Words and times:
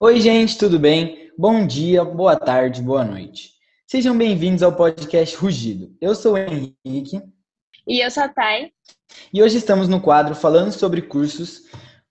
Oi, 0.00 0.20
gente, 0.20 0.56
tudo 0.56 0.78
bem? 0.78 1.28
Bom 1.36 1.66
dia, 1.66 2.04
boa 2.04 2.36
tarde, 2.36 2.80
boa 2.80 3.04
noite. 3.04 3.54
Sejam 3.84 4.16
bem-vindos 4.16 4.62
ao 4.62 4.76
podcast 4.76 5.34
Rugido. 5.34 5.92
Eu 6.00 6.14
sou 6.14 6.34
o 6.34 6.38
Henrique. 6.38 7.20
E 7.84 8.04
eu 8.04 8.08
sou 8.08 8.22
a 8.22 8.28
Thay. 8.28 8.70
E 9.34 9.42
hoje 9.42 9.56
estamos 9.56 9.88
no 9.88 10.00
quadro 10.00 10.36
falando 10.36 10.70
sobre 10.70 11.02
cursos 11.02 11.64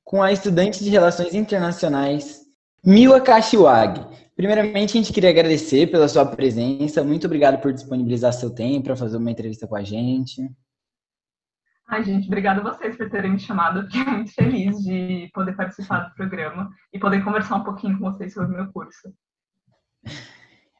com 0.04 0.22
a 0.22 0.34
estudante 0.34 0.84
de 0.84 0.90
Relações 0.90 1.34
Internacionais, 1.34 2.42
Mila 2.86 3.22
Kashiwag. 3.22 4.06
Primeiramente, 4.36 4.98
a 4.98 5.02
gente 5.02 5.14
queria 5.14 5.30
agradecer 5.30 5.90
pela 5.90 6.10
sua 6.10 6.26
presença. 6.26 7.06
Muito 7.06 7.26
obrigado 7.26 7.62
por 7.62 7.72
disponibilizar 7.72 8.34
seu 8.34 8.50
tempo 8.50 8.88
para 8.88 8.98
fazer 8.98 9.16
uma 9.16 9.32
entrevista 9.32 9.66
com 9.66 9.78
a 9.78 9.84
gente. 9.84 10.42
Ai, 11.90 12.04
gente, 12.04 12.28
obrigada 12.28 12.60
a 12.60 12.64
vocês 12.64 12.98
por 12.98 13.10
terem 13.10 13.32
me 13.32 13.40
chamado. 13.40 13.84
Fiquei 13.84 14.04
muito 14.04 14.34
feliz 14.34 14.78
de 14.84 15.30
poder 15.34 15.56
participar 15.56 16.10
do 16.10 16.16
programa 16.16 16.70
e 16.92 17.00
poder 17.00 17.24
conversar 17.24 17.56
um 17.56 17.64
pouquinho 17.64 17.98
com 17.98 18.12
vocês 18.12 18.34
sobre 18.34 18.54
o 18.54 18.58
meu 18.58 18.72
curso. 18.74 19.14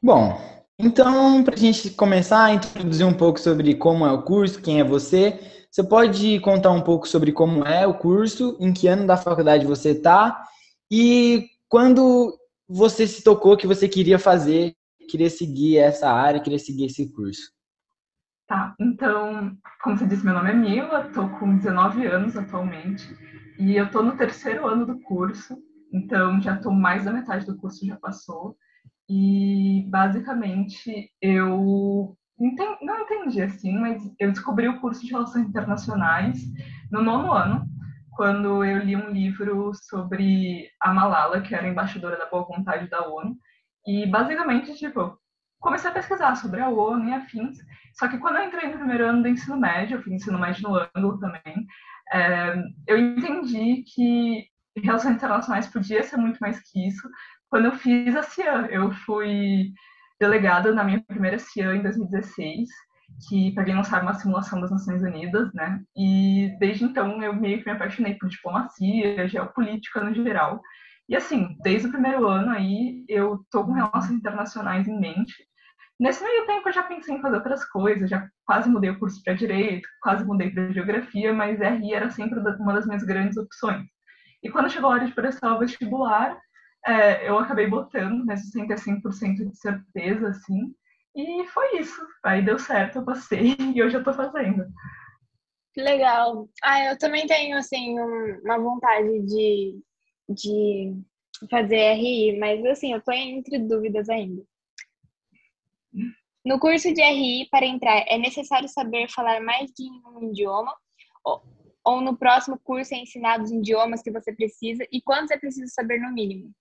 Bom, 0.02 0.38
então, 0.78 1.42
para 1.42 1.54
a 1.54 1.58
gente 1.58 1.90
começar 1.90 2.44
a 2.44 2.54
introduzir 2.54 3.06
um 3.06 3.14
pouco 3.14 3.40
sobre 3.40 3.74
como 3.74 4.06
é 4.06 4.12
o 4.12 4.22
curso, 4.22 4.60
quem 4.60 4.80
é 4.80 4.84
você, 4.84 5.40
você 5.70 5.82
pode 5.82 6.40
contar 6.40 6.70
um 6.70 6.82
pouco 6.82 7.08
sobre 7.08 7.32
como 7.32 7.64
é 7.64 7.86
o 7.86 7.94
curso, 7.94 8.56
em 8.60 8.72
que 8.72 8.86
ano 8.86 9.06
da 9.06 9.16
faculdade 9.16 9.66
você 9.66 9.90
está 9.90 10.44
e 10.90 11.46
quando 11.68 12.36
você 12.68 13.06
se 13.06 13.22
tocou 13.24 13.56
que 13.56 13.66
você 13.66 13.88
queria 13.88 14.18
fazer, 14.18 14.74
queria 15.08 15.30
seguir 15.30 15.78
essa 15.78 16.10
área, 16.10 16.40
queria 16.40 16.58
seguir 16.58 16.84
esse 16.84 17.10
curso? 17.12 17.50
Tá, 18.48 18.74
então, 18.80 19.54
como 19.82 19.98
você 19.98 20.06
disse, 20.06 20.24
meu 20.24 20.32
nome 20.32 20.48
é 20.48 20.54
Mila, 20.54 21.06
estou 21.06 21.28
com 21.38 21.58
19 21.58 22.06
anos 22.06 22.34
atualmente 22.34 23.06
e 23.58 23.76
eu 23.76 23.84
estou 23.84 24.02
no 24.02 24.16
terceiro 24.16 24.66
ano 24.66 24.86
do 24.86 24.98
curso, 25.00 25.58
então 25.92 26.40
já 26.40 26.54
estou 26.54 26.72
mais 26.72 27.04
da 27.04 27.12
metade 27.12 27.44
do 27.44 27.58
curso 27.58 27.84
já 27.84 27.96
passou 27.96 28.56
e 29.06 29.86
basicamente 29.90 31.10
eu 31.20 32.16
entendi, 32.40 32.78
não 32.80 33.00
entendi 33.00 33.42
assim, 33.42 33.78
mas 33.78 34.02
eu 34.18 34.32
descobri 34.32 34.66
o 34.66 34.80
curso 34.80 35.04
de 35.04 35.12
Relações 35.12 35.46
Internacionais 35.46 36.42
no 36.90 37.02
nono 37.02 37.30
ano, 37.32 37.66
quando 38.12 38.64
eu 38.64 38.78
li 38.78 38.96
um 38.96 39.10
livro 39.10 39.72
sobre 39.74 40.70
a 40.80 40.94
Malala, 40.94 41.42
que 41.42 41.54
era 41.54 41.68
embaixadora 41.68 42.16
da 42.16 42.30
boa 42.30 42.46
vontade 42.46 42.88
da 42.88 43.06
ONU, 43.06 43.36
e 43.86 44.06
basicamente, 44.06 44.74
tipo, 44.74 45.18
comecei 45.60 45.90
a 45.90 45.92
pesquisar 45.92 46.34
sobre 46.36 46.60
a 46.60 46.68
ONU 46.68 47.08
e 47.08 47.14
afins. 47.14 47.58
Só 47.94 48.08
que 48.08 48.18
quando 48.18 48.36
eu 48.36 48.44
entrei 48.44 48.68
no 48.68 48.78
primeiro 48.78 49.06
ano 49.06 49.22
do 49.22 49.28
ensino 49.28 49.56
médio, 49.56 49.96
eu 49.96 50.02
fiz 50.02 50.12
ensino 50.12 50.38
médio 50.38 50.68
no 50.68 50.76
ângulo 50.96 51.18
também, 51.18 51.66
é, 52.12 52.54
eu 52.86 52.98
entendi 52.98 53.82
que 53.82 54.46
relações 54.76 55.16
internacionais 55.16 55.66
podia 55.66 56.02
ser 56.02 56.16
muito 56.16 56.38
mais 56.38 56.60
que 56.60 56.86
isso. 56.86 57.08
Quando 57.48 57.66
eu 57.66 57.72
fiz 57.72 58.14
a 58.16 58.22
CIAN, 58.22 58.66
eu 58.66 58.92
fui 58.92 59.72
delegada 60.20 60.72
na 60.72 60.84
minha 60.84 61.02
primeira 61.06 61.38
CIAN 61.38 61.76
em 61.76 61.82
2016, 61.82 62.68
que, 63.28 63.52
para 63.52 63.64
quem 63.64 63.74
não 63.74 63.84
sabe, 63.84 64.06
é 64.06 64.08
uma 64.08 64.14
simulação 64.14 64.60
das 64.60 64.70
Nações 64.70 65.02
Unidas, 65.02 65.52
né? 65.54 65.82
E 65.96 66.54
desde 66.58 66.84
então 66.84 67.22
eu 67.22 67.34
meio 67.34 67.58
que 67.58 67.66
me 67.66 67.72
apaixonei 67.72 68.14
por 68.14 68.28
diplomacia, 68.28 69.28
geopolítica 69.28 70.02
no 70.02 70.14
geral. 70.14 70.60
E 71.08 71.16
assim, 71.16 71.56
desde 71.62 71.88
o 71.88 71.90
primeiro 71.90 72.28
ano 72.28 72.50
aí, 72.50 73.04
eu 73.08 73.40
tô 73.50 73.64
com 73.64 73.72
relações 73.72 74.12
internacionais 74.12 74.86
em 74.86 75.00
mente. 75.00 75.34
Nesse 75.98 76.22
meio 76.22 76.46
tempo 76.46 76.68
eu 76.68 76.72
já 76.72 76.84
pensei 76.84 77.16
em 77.16 77.20
fazer 77.20 77.36
outras 77.36 77.64
coisas, 77.64 78.08
já 78.08 78.28
quase 78.46 78.70
mudei 78.70 78.90
o 78.90 78.98
curso 78.98 79.20
para 79.24 79.34
direito, 79.34 79.88
quase 80.00 80.24
mudei 80.24 80.50
para 80.50 80.72
geografia, 80.72 81.32
mas 81.32 81.60
RI 81.60 81.92
era 81.92 82.08
sempre 82.10 82.38
uma 82.38 82.72
das 82.72 82.86
minhas 82.86 83.02
grandes 83.02 83.36
opções. 83.36 83.84
E 84.42 84.48
quando 84.48 84.70
chegou 84.70 84.90
a 84.90 84.94
hora 84.94 85.06
de 85.06 85.12
prestar 85.12 85.56
o 85.56 85.58
vestibular, 85.58 86.38
é, 86.86 87.28
eu 87.28 87.38
acabei 87.38 87.66
botando, 87.66 88.24
mas 88.24 88.50
sem 88.50 88.66
ter 88.68 88.78
100% 88.78 89.50
de 89.50 89.56
certeza, 89.58 90.28
assim. 90.28 90.72
E 91.16 91.44
foi 91.48 91.80
isso. 91.80 92.00
Aí 92.24 92.44
deu 92.44 92.58
certo, 92.58 92.98
eu 92.98 93.04
passei 93.04 93.56
e 93.74 93.82
hoje 93.82 93.96
eu 93.96 94.04
tô 94.04 94.12
fazendo. 94.12 94.64
Legal. 95.76 96.48
Ah, 96.62 96.84
eu 96.84 96.98
também 96.98 97.26
tenho, 97.26 97.56
assim, 97.56 97.98
um, 98.00 98.40
uma 98.44 98.58
vontade 98.58 99.20
de, 99.26 99.80
de 100.28 100.96
fazer 101.50 101.94
RI, 101.94 102.38
mas, 102.38 102.64
assim, 102.66 102.92
eu 102.92 103.02
tô 103.02 103.12
entre 103.12 103.58
dúvidas 103.58 104.08
ainda. 104.08 104.44
No 106.44 106.58
curso 106.58 106.92
de 106.92 107.02
RI, 107.02 107.48
para 107.50 107.66
entrar, 107.66 108.04
é 108.06 108.16
necessário 108.16 108.68
saber 108.68 109.08
falar 109.10 109.40
mais 109.40 109.70
de 109.72 109.84
um 110.06 110.30
idioma? 110.30 110.74
Ou, 111.24 111.42
ou 111.84 112.00
no 112.00 112.16
próximo 112.16 112.58
curso 112.62 112.94
é 112.94 112.98
ensinado 112.98 113.44
os 113.44 113.50
idiomas 113.50 114.02
que 114.02 114.10
você 114.10 114.32
precisa? 114.32 114.86
E 114.90 115.02
quantos 115.02 115.30
é 115.30 115.38
preciso 115.38 115.72
saber 115.72 116.00
no 116.00 116.12
mínimo? 116.12 116.52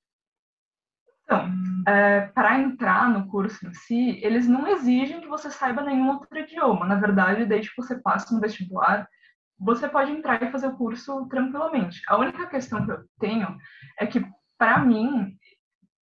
Então, 1.24 1.52
é, 1.86 2.22
para 2.28 2.58
entrar 2.58 3.10
no 3.10 3.28
curso 3.28 3.68
em 3.68 3.74
si, 3.74 4.20
eles 4.24 4.48
não 4.48 4.66
exigem 4.66 5.20
que 5.20 5.28
você 5.28 5.52
saiba 5.52 5.82
nenhum 5.82 6.10
outro 6.10 6.40
idioma. 6.40 6.86
Na 6.86 6.96
verdade, 6.96 7.46
desde 7.46 7.70
que 7.70 7.82
você 7.82 8.00
passe 8.00 8.34
no 8.34 8.40
vestibular, 8.40 9.08
você 9.60 9.90
pode 9.90 10.12
entrar 10.12 10.42
e 10.42 10.52
fazer 10.52 10.68
o 10.68 10.78
curso 10.78 11.28
tranquilamente. 11.28 12.02
A 12.08 12.18
única 12.18 12.48
questão 12.48 12.86
que 12.86 12.92
eu 12.92 13.04
tenho 13.20 13.58
é 14.00 14.06
que, 14.06 14.26
para 14.58 14.80
mim, 14.80 15.36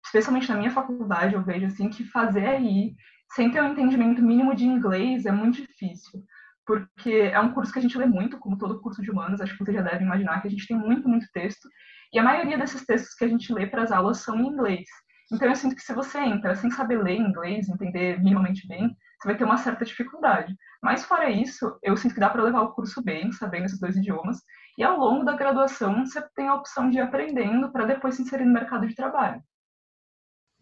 especialmente 0.05 0.49
na 0.49 0.57
minha 0.57 0.71
faculdade, 0.71 1.35
eu 1.35 1.43
vejo 1.43 1.67
assim 1.67 1.91
que 1.91 2.05
fazer 2.05 2.57
RI 2.57 2.97
sem 3.33 3.51
ter 3.51 3.63
um 3.63 3.73
entendimento 3.73 4.23
mínimo 4.23 4.55
de 4.55 4.65
inglês 4.65 5.27
é 5.27 5.33
muito 5.33 5.61
difícil, 5.63 6.23
porque 6.67 7.11
é 7.11 7.41
um 7.41 7.53
curso 7.53 7.73
que 7.73 7.79
a 7.79 7.83
gente 7.83 7.99
lê 7.99 8.07
muito, 8.07 8.39
como 8.39 8.59
todo 8.59 8.81
curso 8.81 9.03
de 9.03 9.11
humanos, 9.11 9.41
acho 9.41 9.57
que 9.57 9.65
você 9.65 9.73
já 9.73 9.83
deve 9.83 10.05
imaginar 10.05 10.41
que 10.41 10.49
a 10.49 10.51
gente 10.51 10.67
tem 10.67 10.77
muito, 10.77 11.09
muito 11.09 11.27
texto, 11.33 11.69
e 12.13 12.19
a 12.19 12.23
maioria 12.23 12.59
desses 12.59 12.85
textos 12.85 13.15
que 13.15 13.25
a 13.25 13.29
gente 13.29 13.53
lê 13.53 13.67
para 13.67 13.83
as 13.83 13.93
aulas 13.93 14.19
são 14.19 14.39
em 14.39 14.47
inglês. 14.47 14.87
Então 15.33 15.49
eu 15.49 15.55
sinto 15.55 15.77
que 15.77 15.83
se 15.83 15.95
você 15.95 16.19
entra 16.19 16.57
sem 16.57 16.71
saber 16.71 17.01
ler 17.03 17.17
inglês, 17.17 17.69
entender 17.69 18.21
minimamente 18.21 18.67
bem, 18.67 18.89
você 19.21 19.29
vai 19.29 19.37
ter 19.37 19.45
uma 19.45 19.59
certa 19.59 19.85
dificuldade. 19.85 20.57
Mas 20.83 21.05
fora 21.05 21.31
isso, 21.31 21.79
eu 21.83 21.97
sinto 21.97 22.15
que 22.15 22.21
dá 22.21 22.31
para 22.31 22.43
levar 22.43 22.63
o 22.63 22.73
curso 22.73 23.03
bem, 23.03 23.31
sabendo 23.31 23.67
esses 23.67 23.79
dois 23.79 23.97
idiomas, 23.97 24.41
e 24.77 24.83
ao 24.83 24.99
longo 24.99 25.25
da 25.25 25.37
graduação 25.37 26.05
você 26.05 26.21
tem 26.35 26.49
a 26.49 26.55
opção 26.55 26.91
de 26.91 26.99
ir 26.99 27.01
aprendendo 27.01 27.71
para 27.71 27.85
depois 27.85 28.17
se 28.17 28.23
inserir 28.23 28.45
no 28.45 28.53
mercado 28.53 28.89
de 28.89 28.95
trabalho. 28.95 29.41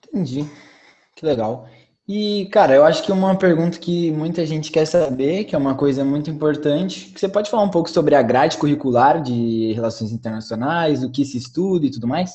Entendi. 0.06 0.42
Que 1.16 1.24
legal. 1.24 1.66
E, 2.08 2.48
cara, 2.50 2.74
eu 2.74 2.86
acho 2.86 3.04
que 3.04 3.12
uma 3.12 3.36
pergunta 3.36 3.78
que 3.78 4.10
muita 4.12 4.46
gente 4.46 4.72
quer 4.72 4.86
saber, 4.86 5.44
que 5.44 5.54
é 5.54 5.58
uma 5.58 5.76
coisa 5.76 6.02
muito 6.06 6.30
importante, 6.30 7.12
você 7.14 7.28
pode 7.28 7.50
falar 7.50 7.64
um 7.64 7.70
pouco 7.70 7.90
sobre 7.90 8.14
a 8.14 8.22
grade 8.22 8.56
curricular 8.56 9.20
de 9.22 9.74
relações 9.74 10.10
internacionais, 10.10 11.04
o 11.04 11.12
que 11.12 11.22
se 11.22 11.36
estuda 11.36 11.84
e 11.84 11.90
tudo 11.90 12.08
mais? 12.08 12.32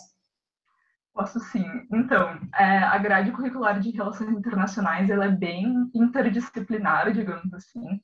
Posso 1.12 1.40
sim. 1.40 1.66
Então, 1.92 2.40
é, 2.56 2.78
a 2.78 2.98
grade 3.00 3.32
curricular 3.32 3.80
de 3.80 3.90
relações 3.90 4.30
internacionais 4.30 5.10
ela 5.10 5.26
é 5.26 5.32
bem 5.32 5.90
interdisciplinar, 5.96 7.12
digamos 7.12 7.52
assim, 7.52 8.00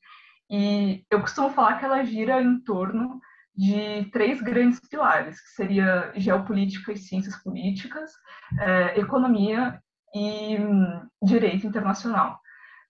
e 0.50 1.04
eu 1.12 1.22
costumo 1.22 1.52
falar 1.52 1.78
que 1.78 1.86
ela 1.86 2.04
gira 2.04 2.42
em 2.42 2.60
torno 2.62 3.22
de 3.56 4.10
três 4.12 4.42
grandes 4.42 4.80
pilares, 4.80 5.40
que 5.40 5.50
seria 5.50 6.12
geopolítica 6.16 6.92
e 6.92 6.98
ciências 6.98 7.36
políticas, 7.44 8.12
é, 8.60 9.00
economia 9.00 9.80
e 10.14 10.58
hum, 10.58 11.08
direito 11.22 11.68
internacional. 11.68 12.40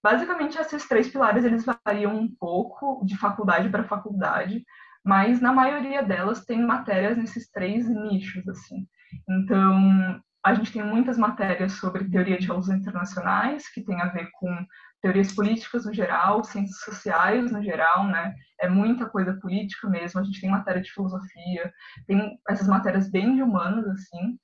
Basicamente, 0.02 0.58
esses 0.58 0.88
três 0.88 1.10
pilares 1.10 1.44
eles 1.44 1.66
variam 1.66 2.16
um 2.16 2.30
pouco 2.40 3.04
de 3.06 3.18
faculdade 3.18 3.70
para 3.70 3.84
faculdade, 3.84 4.64
mas 5.04 5.42
na 5.42 5.52
maioria 5.52 6.02
delas 6.04 6.46
tem 6.46 6.62
matérias 6.62 7.18
nesses 7.18 7.50
três 7.52 7.88
nichos, 7.90 8.48
assim. 8.48 8.88
Então, 9.28 10.22
a 10.44 10.54
gente 10.54 10.72
tem 10.72 10.84
muitas 10.84 11.18
matérias 11.18 11.74
sobre 11.74 12.10
teoria 12.10 12.38
de 12.38 12.48
relações 12.48 12.80
internacionais, 12.80 13.70
que 13.70 13.84
tem 13.84 14.00
a 14.02 14.08
ver 14.08 14.30
com 14.32 14.48
teorias 15.02 15.34
políticas 15.34 15.86
no 15.86 15.94
geral, 15.94 16.44
ciências 16.44 16.80
sociais 16.80 17.52
no 17.52 17.62
geral, 17.62 18.08
né? 18.08 18.34
É 18.60 18.70
muita 18.70 19.10
coisa 19.10 19.34
política 19.34 19.90
mesmo. 19.90 20.20
A 20.20 20.24
gente 20.24 20.40
tem 20.40 20.50
matéria 20.50 20.82
de 20.82 20.92
filosofia, 20.92 21.72
tem 22.08 22.38
essas 22.50 22.68
matérias 22.68 23.10
bem 23.10 23.36
de 23.36 23.42
humanas, 23.42 23.86
assim. 23.88 24.38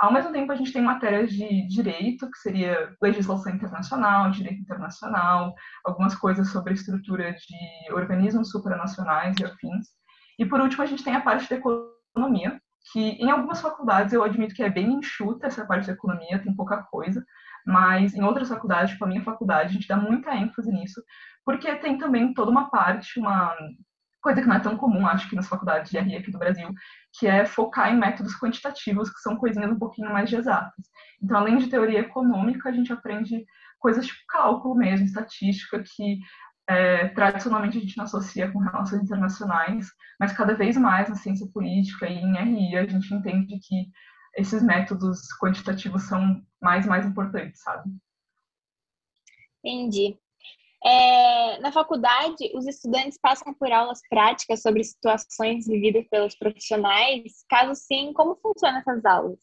Ao 0.00 0.10
mesmo 0.10 0.32
tempo, 0.32 0.50
a 0.50 0.56
gente 0.56 0.72
tem 0.72 0.80
matérias 0.80 1.30
de 1.30 1.68
direito, 1.68 2.30
que 2.30 2.38
seria 2.38 2.96
legislação 3.02 3.52
internacional, 3.52 4.30
direito 4.30 4.62
internacional, 4.62 5.54
algumas 5.84 6.14
coisas 6.14 6.48
sobre 6.48 6.72
estrutura 6.72 7.34
de 7.34 7.92
organismos 7.92 8.48
supranacionais 8.48 9.36
e 9.38 9.44
afins. 9.44 9.88
E, 10.38 10.46
por 10.46 10.58
último, 10.58 10.82
a 10.82 10.86
gente 10.86 11.04
tem 11.04 11.14
a 11.14 11.20
parte 11.20 11.50
da 11.50 11.56
economia, 11.56 12.58
que 12.90 12.98
em 12.98 13.30
algumas 13.30 13.60
faculdades 13.60 14.14
eu 14.14 14.24
admito 14.24 14.54
que 14.54 14.62
é 14.62 14.70
bem 14.70 14.90
enxuta 14.90 15.46
essa 15.46 15.66
parte 15.66 15.88
da 15.88 15.92
economia, 15.92 16.38
tem 16.38 16.56
pouca 16.56 16.82
coisa, 16.84 17.22
mas 17.66 18.14
em 18.14 18.22
outras 18.22 18.48
faculdades, 18.48 18.92
tipo 18.92 19.04
a 19.04 19.08
minha 19.08 19.22
faculdade, 19.22 19.68
a 19.68 19.72
gente 19.72 19.86
dá 19.86 19.98
muita 19.98 20.34
ênfase 20.34 20.72
nisso, 20.72 21.02
porque 21.44 21.76
tem 21.76 21.98
também 21.98 22.32
toda 22.32 22.50
uma 22.50 22.70
parte, 22.70 23.20
uma 23.20 23.54
coisa 24.20 24.40
que 24.40 24.46
não 24.46 24.56
é 24.56 24.60
tão 24.60 24.76
comum, 24.76 25.06
acho 25.06 25.28
que 25.28 25.36
nas 25.36 25.48
faculdades 25.48 25.90
de 25.90 25.98
RI 25.98 26.16
aqui 26.16 26.30
do 26.30 26.38
Brasil, 26.38 26.68
que 27.18 27.26
é 27.26 27.44
focar 27.44 27.92
em 27.92 27.98
métodos 27.98 28.38
quantitativos, 28.38 29.10
que 29.10 29.20
são 29.20 29.36
coisinhas 29.36 29.70
um 29.70 29.78
pouquinho 29.78 30.12
mais 30.12 30.28
de 30.28 30.36
exatas. 30.36 30.86
Então, 31.22 31.38
além 31.38 31.58
de 31.58 31.68
teoria 31.68 32.00
econômica, 32.00 32.68
a 32.68 32.72
gente 32.72 32.92
aprende 32.92 33.44
coisas 33.78 34.06
tipo 34.06 34.20
cálculo 34.28 34.74
mesmo, 34.74 35.06
estatística, 35.06 35.82
que 35.82 36.18
é, 36.68 37.08
tradicionalmente 37.08 37.78
a 37.78 37.80
gente 37.80 37.96
não 37.96 38.04
associa 38.04 38.50
com 38.52 38.58
relações 38.58 39.02
internacionais, 39.02 39.88
mas 40.18 40.32
cada 40.32 40.54
vez 40.54 40.76
mais 40.76 41.08
na 41.08 41.16
ciência 41.16 41.46
política 41.52 42.06
e 42.06 42.18
em 42.18 42.36
RI 42.36 42.76
a 42.76 42.86
gente 42.86 43.12
entende 43.12 43.58
que 43.58 43.90
esses 44.36 44.62
métodos 44.62 45.20
quantitativos 45.40 46.04
são 46.04 46.40
mais 46.60 46.86
mais 46.86 47.04
importantes, 47.04 47.60
sabe? 47.62 47.90
Entendi. 49.64 50.16
É, 50.84 51.60
na 51.60 51.70
faculdade, 51.70 52.50
os 52.54 52.66
estudantes 52.66 53.18
passam 53.20 53.52
por 53.52 53.70
aulas 53.70 54.00
práticas 54.08 54.62
sobre 54.62 54.82
situações 54.82 55.66
vividas 55.66 56.06
pelos 56.08 56.34
profissionais? 56.34 57.44
Caso 57.48 57.74
sim, 57.74 58.12
como 58.14 58.36
funcionam 58.36 58.78
essas 58.78 59.04
aulas? 59.04 59.38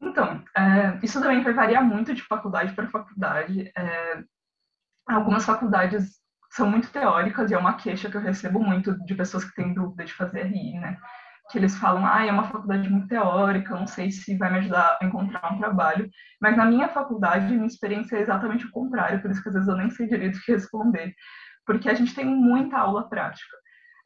Então, 0.00 0.42
é, 0.56 0.98
isso 1.02 1.20
também 1.20 1.42
vai 1.42 1.52
variar 1.52 1.84
muito 1.84 2.14
de 2.14 2.22
faculdade 2.22 2.74
para 2.74 2.88
faculdade. 2.88 3.70
É, 3.76 4.24
algumas 5.06 5.44
faculdades 5.44 6.20
são 6.50 6.70
muito 6.70 6.90
teóricas 6.90 7.50
e 7.50 7.54
é 7.54 7.58
uma 7.58 7.76
queixa 7.76 8.10
que 8.10 8.16
eu 8.16 8.20
recebo 8.20 8.58
muito 8.58 8.98
de 9.04 9.14
pessoas 9.14 9.44
que 9.44 9.54
têm 9.54 9.74
dúvida 9.74 10.04
de 10.04 10.12
fazer 10.12 10.44
RI, 10.44 10.78
né? 10.78 10.98
Que 11.50 11.58
eles 11.58 11.76
falam, 11.76 12.04
ah, 12.06 12.24
é 12.24 12.32
uma 12.32 12.44
faculdade 12.44 12.88
muito 12.88 13.08
teórica, 13.08 13.74
não 13.74 13.86
sei 13.86 14.10
se 14.10 14.36
vai 14.36 14.50
me 14.50 14.58
ajudar 14.58 14.98
a 15.00 15.04
encontrar 15.04 15.52
um 15.52 15.58
trabalho. 15.58 16.08
Mas 16.40 16.56
na 16.56 16.64
minha 16.64 16.88
faculdade, 16.88 17.54
minha 17.54 17.66
experiência 17.66 18.16
é 18.16 18.20
exatamente 18.20 18.66
o 18.66 18.70
contrário, 18.70 19.20
por 19.22 19.30
isso 19.30 19.42
que 19.42 19.48
às 19.48 19.54
vezes 19.54 19.68
eu 19.68 19.76
nem 19.76 19.90
sei 19.90 20.08
direito 20.08 20.36
o 20.36 20.42
que 20.42 20.52
responder. 20.52 21.14
Porque 21.64 21.88
a 21.88 21.94
gente 21.94 22.14
tem 22.14 22.24
muita 22.24 22.78
aula 22.78 23.08
prática. 23.08 23.56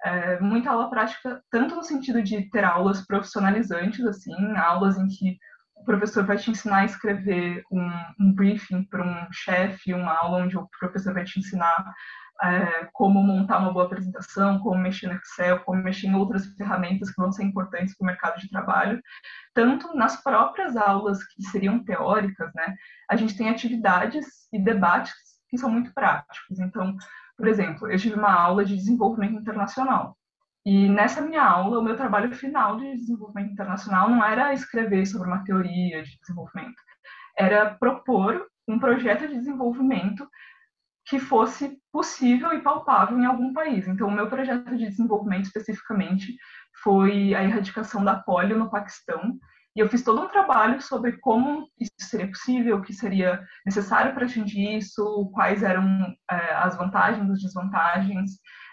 É, 0.02 0.40
muita 0.40 0.70
aula 0.70 0.88
prática, 0.88 1.42
tanto 1.50 1.75
no 1.75 1.82
sentido 1.82 2.22
de 2.22 2.48
ter 2.50 2.64
aulas 2.64 3.06
profissionalizantes, 3.06 4.04
assim, 4.06 4.34
aulas 4.56 4.96
em 4.96 5.06
que 5.06 5.37
o 5.81 5.84
professor 5.84 6.25
vai 6.25 6.37
te 6.37 6.50
ensinar 6.50 6.78
a 6.78 6.84
escrever 6.84 7.62
um, 7.70 7.90
um 8.20 8.34
briefing 8.34 8.84
para 8.84 9.02
um 9.02 9.32
chefe, 9.32 9.94
uma 9.94 10.12
aula 10.12 10.38
onde 10.38 10.56
o 10.56 10.69
professor 10.78 11.12
vai 11.14 11.25
te 11.25 11.38
ensinar 11.38 11.84
é, 12.42 12.88
como 12.92 13.22
montar 13.22 13.58
uma 13.58 13.72
boa 13.72 13.84
apresentação, 13.84 14.58
como 14.60 14.81
mexer 14.81 15.08
no 15.08 15.14
Excel, 15.14 15.60
como 15.60 15.82
mexer 15.82 16.06
em 16.06 16.14
outras 16.14 16.46
ferramentas 16.56 17.10
que 17.10 17.20
vão 17.20 17.31
ser 17.31 17.44
importantes 17.44 17.96
para 17.96 18.04
o 18.04 18.06
mercado 18.06 18.40
de 18.40 18.48
trabalho, 18.48 19.00
tanto 19.54 19.94
nas 19.94 20.22
próprias 20.22 20.76
aulas 20.76 21.22
que 21.25 21.42
seriam 21.42 21.84
teóricas, 21.84 22.50
né, 22.54 22.75
a 23.10 23.16
gente 23.16 23.37
tem 23.37 23.50
atividades 23.50 24.26
e 24.52 24.58
debates 24.58 25.12
que 25.48 25.58
são 25.58 25.70
muito 25.70 25.92
práticos. 25.92 26.58
Então, 26.58 26.96
por 27.37 27.48
exemplo, 27.48 27.90
eu 27.90 27.98
tive 27.98 28.14
uma 28.14 28.32
aula 28.32 28.64
de 28.64 28.76
desenvolvimento 28.76 29.40
internacional. 29.40 30.16
E 30.64 30.88
nessa 30.88 31.22
minha 31.22 31.42
aula, 31.42 31.78
o 31.78 31.82
meu 31.82 31.96
trabalho 31.96 32.34
final 32.34 32.76
de 32.76 32.96
desenvolvimento 32.96 33.52
internacional 33.52 34.10
não 34.10 34.22
era 34.22 34.52
escrever 34.52 35.06
sobre 35.06 35.26
uma 35.26 35.42
teoria 35.42 36.02
de 36.02 36.19
desenvolvimento, 36.20 36.81
era 37.37 37.75
propor 37.75 38.46
um 38.69 38.78
projeto 38.78 39.26
de 39.26 39.34
desenvolvimento 39.34 40.28
que 41.10 41.18
fosse 41.18 41.76
possível 41.92 42.52
e 42.52 42.62
palpável 42.62 43.18
em 43.18 43.26
algum 43.26 43.52
país. 43.52 43.88
Então, 43.88 44.06
o 44.06 44.12
meu 44.12 44.28
projeto 44.28 44.76
de 44.76 44.88
desenvolvimento 44.88 45.46
especificamente 45.46 46.36
foi 46.84 47.34
a 47.34 47.42
erradicação 47.42 48.04
da 48.04 48.14
polio 48.14 48.56
no 48.56 48.70
Paquistão. 48.70 49.36
E 49.74 49.80
eu 49.80 49.88
fiz 49.88 50.04
todo 50.04 50.22
um 50.22 50.28
trabalho 50.28 50.80
sobre 50.80 51.18
como 51.18 51.66
isso 51.80 51.90
seria 51.98 52.28
possível, 52.28 52.76
o 52.76 52.82
que 52.82 52.92
seria 52.92 53.42
necessário 53.66 54.14
para 54.14 54.24
atingir 54.24 54.78
isso, 54.78 55.28
quais 55.34 55.64
eram 55.64 56.14
é, 56.30 56.54
as 56.54 56.76
vantagens, 56.76 57.28
as 57.28 57.42
desvantagens, 57.42 58.30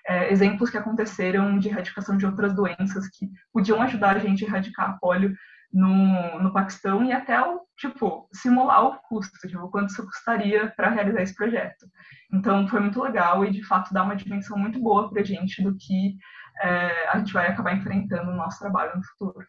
é, 0.07 0.31
exemplos 0.31 0.69
que 0.69 0.77
aconteceram 0.77 1.57
de 1.57 1.69
erradicação 1.69 2.17
de 2.17 2.25
outras 2.27 2.53
doenças 2.55 3.07
que 3.09 3.31
podiam 3.51 3.81
ajudar 3.81 4.15
a 4.15 4.19
gente 4.19 4.45
a 4.45 4.47
erradicar 4.47 4.91
a 4.91 4.97
polio 4.99 5.35
no, 5.71 6.41
no 6.41 6.53
Paquistão 6.53 7.03
e 7.03 7.11
até 7.11 7.39
o, 7.41 7.61
tipo, 7.77 8.27
simular 8.33 8.85
o 8.85 8.97
custo, 9.07 9.47
tipo, 9.47 9.69
quanto 9.69 9.89
isso 9.89 10.05
custaria 10.05 10.71
para 10.75 10.89
realizar 10.89 11.21
esse 11.21 11.35
projeto. 11.35 11.85
Então, 12.33 12.67
foi 12.67 12.79
muito 12.79 13.01
legal 13.01 13.45
e, 13.45 13.51
de 13.51 13.63
fato, 13.63 13.93
dá 13.93 14.03
uma 14.03 14.15
dimensão 14.15 14.57
muito 14.57 14.79
boa 14.79 15.09
para 15.09 15.21
a 15.21 15.25
gente 15.25 15.61
do 15.61 15.75
que 15.75 16.17
é, 16.61 17.09
a 17.09 17.19
gente 17.19 17.33
vai 17.33 17.47
acabar 17.47 17.75
enfrentando 17.75 18.31
no 18.31 18.37
nosso 18.37 18.59
trabalho 18.59 18.95
no 18.95 19.03
futuro. 19.03 19.45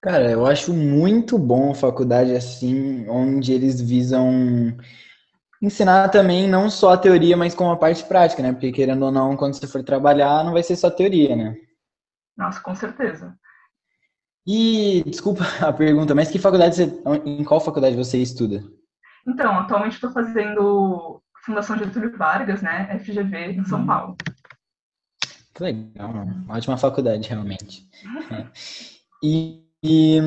Cara, 0.00 0.30
eu 0.30 0.46
acho 0.46 0.72
muito 0.72 1.38
bom 1.38 1.72
a 1.72 1.74
faculdade 1.74 2.34
assim, 2.34 3.08
onde 3.08 3.52
eles 3.52 3.80
visam 3.80 4.76
ensinar 5.60 6.10
também 6.10 6.48
não 6.48 6.70
só 6.70 6.92
a 6.92 6.98
teoria, 6.98 7.36
mas 7.36 7.54
com 7.54 7.70
a 7.70 7.76
parte 7.76 8.04
prática, 8.04 8.42
né? 8.42 8.52
Porque 8.52 8.70
querendo 8.70 9.04
ou 9.04 9.10
não, 9.10 9.36
quando 9.36 9.54
você 9.54 9.66
for 9.66 9.82
trabalhar, 9.82 10.44
não 10.44 10.52
vai 10.52 10.62
ser 10.62 10.76
só 10.76 10.90
teoria, 10.90 11.34
né? 11.34 11.56
Nossa, 12.36 12.60
com 12.60 12.74
certeza. 12.74 13.34
E 14.46 15.02
desculpa 15.04 15.42
a 15.60 15.72
pergunta, 15.72 16.14
mas 16.14 16.30
que 16.30 16.38
faculdade 16.38 16.76
você, 16.76 17.02
em 17.24 17.42
qual 17.44 17.60
faculdade 17.60 17.96
você 17.96 18.18
estuda? 18.18 18.62
Então, 19.26 19.58
atualmente 19.58 19.94
estou 19.94 20.12
fazendo 20.12 21.20
Fundação 21.44 21.76
Getúlio 21.76 22.16
Vargas, 22.16 22.62
né? 22.62 22.98
FGV 23.00 23.52
em 23.52 23.64
São 23.64 23.80
uhum. 23.80 23.86
Paulo. 23.86 24.16
Que 25.54 25.62
legal, 25.62 26.10
uma 26.10 26.56
ótima 26.56 26.76
faculdade, 26.76 27.28
realmente. 27.28 27.86
É. 28.30 28.46
E, 29.22 29.64
e, 29.82 30.20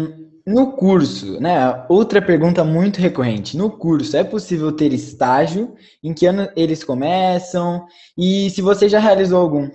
no 0.45 0.72
curso, 0.72 1.39
né? 1.39 1.86
Outra 1.88 2.22
pergunta 2.22 2.63
muito 2.63 3.00
recorrente. 3.00 3.56
No 3.56 3.69
curso, 3.69 4.18
é 4.18 4.24
possível 4.24 4.72
ter 4.72 4.92
estágio? 4.94 5.75
Em 6.04 6.13
que 6.13 6.25
ano 6.25 6.50
eles 6.56 6.83
começam? 6.83 7.86
E 8.18 8.50
se 8.50 8.62
você 8.62 8.89
já 8.89 9.00
realizou 9.00 9.39
algum? 9.39 9.69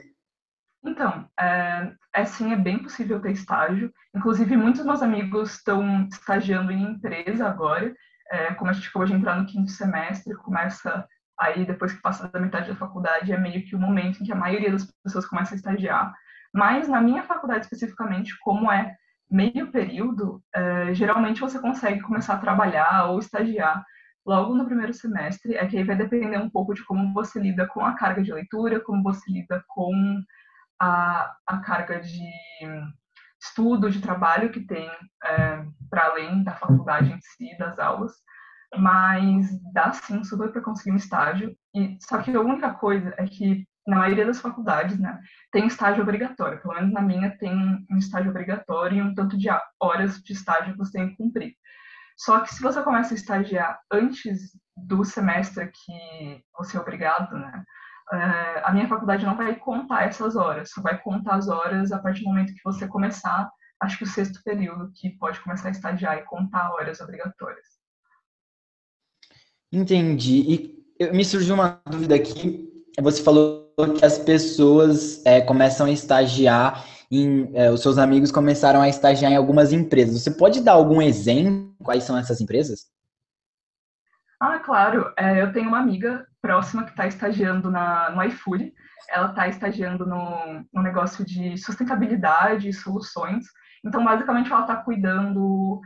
Então, 0.84 1.26
é, 1.38 1.92
é 2.14 2.24
sim, 2.24 2.52
é 2.52 2.56
bem 2.56 2.78
possível 2.78 3.20
ter 3.20 3.32
estágio. 3.32 3.92
Inclusive, 4.14 4.56
muitos 4.56 4.84
meus 4.84 5.02
amigos 5.02 5.56
estão 5.56 6.06
estagiando 6.10 6.70
em 6.70 6.82
empresa 6.82 7.46
agora. 7.46 7.92
É, 8.30 8.54
como 8.54 8.70
a 8.70 8.72
gente 8.72 8.88
acabou 8.88 9.06
de 9.06 9.12
entrar 9.12 9.36
no 9.36 9.46
quinto 9.46 9.70
semestre, 9.70 10.34
começa 10.36 11.06
aí, 11.38 11.66
depois 11.66 11.92
que 11.92 12.00
passa 12.00 12.28
da 12.28 12.38
metade 12.38 12.68
da 12.68 12.76
faculdade, 12.76 13.32
é 13.32 13.36
meio 13.36 13.64
que 13.64 13.74
o 13.74 13.80
momento 13.80 14.20
em 14.20 14.24
que 14.24 14.32
a 14.32 14.36
maioria 14.36 14.70
das 14.70 14.88
pessoas 15.02 15.26
começa 15.26 15.54
a 15.54 15.56
estagiar. 15.56 16.14
Mas 16.52 16.88
na 16.88 17.00
minha 17.00 17.24
faculdade 17.24 17.64
especificamente, 17.64 18.38
como 18.40 18.70
é 18.70 18.96
meio 19.28 19.72
período, 19.72 20.40
é, 20.54 20.94
geralmente 20.94 21.40
você 21.40 21.58
consegue 21.58 22.00
começar 22.00 22.34
a 22.34 22.38
trabalhar 22.38 23.06
ou 23.10 23.18
estagiar 23.18 23.84
logo 24.24 24.54
no 24.54 24.64
primeiro 24.64 24.94
semestre. 24.94 25.56
É 25.56 25.66
que 25.66 25.76
aí 25.76 25.82
vai 25.84 25.96
depender 25.96 26.38
um 26.38 26.48
pouco 26.48 26.74
de 26.74 26.84
como 26.84 27.12
você 27.12 27.40
lida 27.40 27.66
com 27.66 27.84
a 27.84 27.94
carga 27.94 28.22
de 28.22 28.32
leitura, 28.32 28.78
como 28.78 29.02
você 29.02 29.30
lida 29.32 29.64
com 29.66 30.22
a, 30.80 31.36
a 31.46 31.58
carga 31.58 32.00
de 32.00 32.22
estudo, 33.40 33.90
de 33.90 34.00
trabalho 34.00 34.50
que 34.50 34.60
tem 34.60 34.90
é, 35.24 35.64
para 35.90 36.06
além 36.06 36.42
da 36.42 36.52
faculdade 36.52 37.12
em 37.12 37.20
si, 37.20 37.56
das 37.58 37.78
aulas, 37.78 38.12
mas 38.76 39.46
dá 39.72 39.92
sim 39.92 40.24
super 40.24 40.50
para 40.50 40.62
conseguir 40.62 40.92
um 40.92 40.96
estágio. 40.96 41.54
E 41.74 41.96
só 42.00 42.18
que 42.18 42.34
a 42.34 42.40
única 42.40 42.72
coisa 42.72 43.14
é 43.18 43.26
que 43.26 43.66
na 43.86 43.98
maioria 43.98 44.24
das 44.24 44.40
faculdades, 44.40 44.98
né, 44.98 45.20
tem 45.52 45.66
estágio 45.66 46.02
obrigatório. 46.02 46.60
Pelo 46.60 46.74
menos 46.74 46.92
na 46.92 47.02
minha 47.02 47.36
tem 47.36 47.86
um 47.90 47.98
estágio 47.98 48.30
obrigatório 48.30 48.98
e 48.98 49.02
um 49.02 49.14
tanto 49.14 49.36
de 49.36 49.48
horas 49.78 50.22
de 50.22 50.32
estágio 50.32 50.72
que 50.72 50.78
você 50.78 50.98
tem 50.98 51.10
que 51.10 51.16
cumprir. 51.16 51.54
Só 52.16 52.40
que 52.40 52.54
se 52.54 52.62
você 52.62 52.82
começa 52.82 53.12
a 53.12 53.16
estagiar 53.16 53.78
antes 53.92 54.52
do 54.76 55.04
semestre 55.04 55.70
que 55.70 56.42
você 56.56 56.76
é 56.76 56.80
obrigado, 56.80 57.36
né, 57.36 57.64
é, 58.12 58.62
a 58.64 58.72
minha 58.72 58.88
faculdade 58.88 59.24
não 59.24 59.36
vai 59.36 59.54
contar 59.56 60.04
essas 60.04 60.36
horas, 60.36 60.70
só 60.70 60.82
vai 60.82 61.00
contar 61.00 61.36
as 61.36 61.48
horas 61.48 61.90
a 61.92 61.98
partir 61.98 62.22
do 62.22 62.28
momento 62.28 62.54
que 62.54 62.64
você 62.64 62.86
começar, 62.86 63.50
acho 63.80 63.98
que 63.98 64.04
o 64.04 64.08
sexto 64.08 64.42
período, 64.44 64.92
que 64.94 65.10
pode 65.10 65.40
começar 65.40 65.68
a 65.68 65.70
estagiar 65.70 66.18
e 66.18 66.24
contar 66.24 66.72
horas 66.72 67.00
obrigatórias. 67.00 67.66
Entendi. 69.72 70.76
E 71.00 71.12
me 71.12 71.24
surgiu 71.24 71.54
uma 71.54 71.80
dúvida 71.86 72.14
aqui. 72.14 72.70
Você 73.00 73.22
falou 73.22 73.72
que 73.98 74.04
as 74.04 74.18
pessoas 74.18 75.24
é, 75.26 75.40
começam 75.40 75.86
a 75.86 75.90
estagiar 75.90 76.84
em, 77.10 77.50
é, 77.54 77.70
os 77.70 77.82
seus 77.82 77.98
amigos 77.98 78.30
começaram 78.30 78.80
a 78.80 78.88
estagiar 78.88 79.32
em 79.32 79.36
algumas 79.36 79.72
empresas. 79.72 80.22
Você 80.22 80.30
pode 80.30 80.60
dar 80.60 80.72
algum 80.72 81.02
exemplo? 81.02 81.74
Quais 81.82 82.04
são 82.04 82.16
essas 82.16 82.40
empresas? 82.40 82.86
Ah, 84.38 84.58
claro. 84.60 85.12
É, 85.18 85.42
eu 85.42 85.52
tenho 85.52 85.68
uma 85.68 85.80
amiga 85.80 86.26
próxima 86.44 86.84
que 86.84 86.90
está 86.90 87.06
estagiando 87.06 87.70
na, 87.70 88.10
no 88.10 88.22
iFood. 88.24 88.70
Ela 89.08 89.30
está 89.30 89.48
estagiando 89.48 90.04
no, 90.04 90.62
no 90.70 90.82
negócio 90.82 91.24
de 91.24 91.56
sustentabilidade 91.56 92.68
e 92.68 92.72
soluções. 92.72 93.46
Então, 93.82 94.04
basicamente, 94.04 94.52
ela 94.52 94.60
está 94.60 94.76
cuidando 94.76 95.80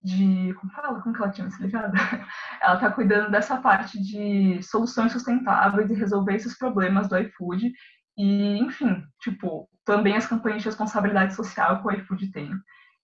de. 0.00 0.54
Como 0.54 0.72
fala? 0.72 1.00
Como 1.00 1.12
que 1.12 1.20
ela 1.20 1.32
tinha 1.32 1.46
me 1.46 1.50
explicado? 1.50 1.92
Ela 2.62 2.74
está 2.74 2.90
cuidando 2.90 3.30
dessa 3.30 3.56
parte 3.56 4.00
de 4.00 4.62
soluções 4.62 5.12
sustentáveis 5.12 5.90
e 5.90 5.94
resolver 5.94 6.34
esses 6.34 6.56
problemas 6.56 7.08
do 7.08 7.18
iFood. 7.18 7.72
E, 8.16 8.58
enfim, 8.58 9.04
tipo, 9.20 9.68
também 9.84 10.16
as 10.16 10.26
campanhas 10.26 10.62
de 10.62 10.68
responsabilidade 10.68 11.34
social 11.34 11.80
que 11.80 11.88
o 11.88 11.92
iFood 11.92 12.30
tem. 12.30 12.52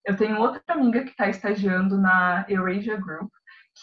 Eu 0.06 0.16
tenho 0.16 0.38
outra 0.38 0.62
amiga 0.68 1.02
que 1.02 1.10
está 1.10 1.28
estagiando 1.28 1.98
na 1.98 2.44
Eurasia 2.48 2.96
Group, 2.96 3.30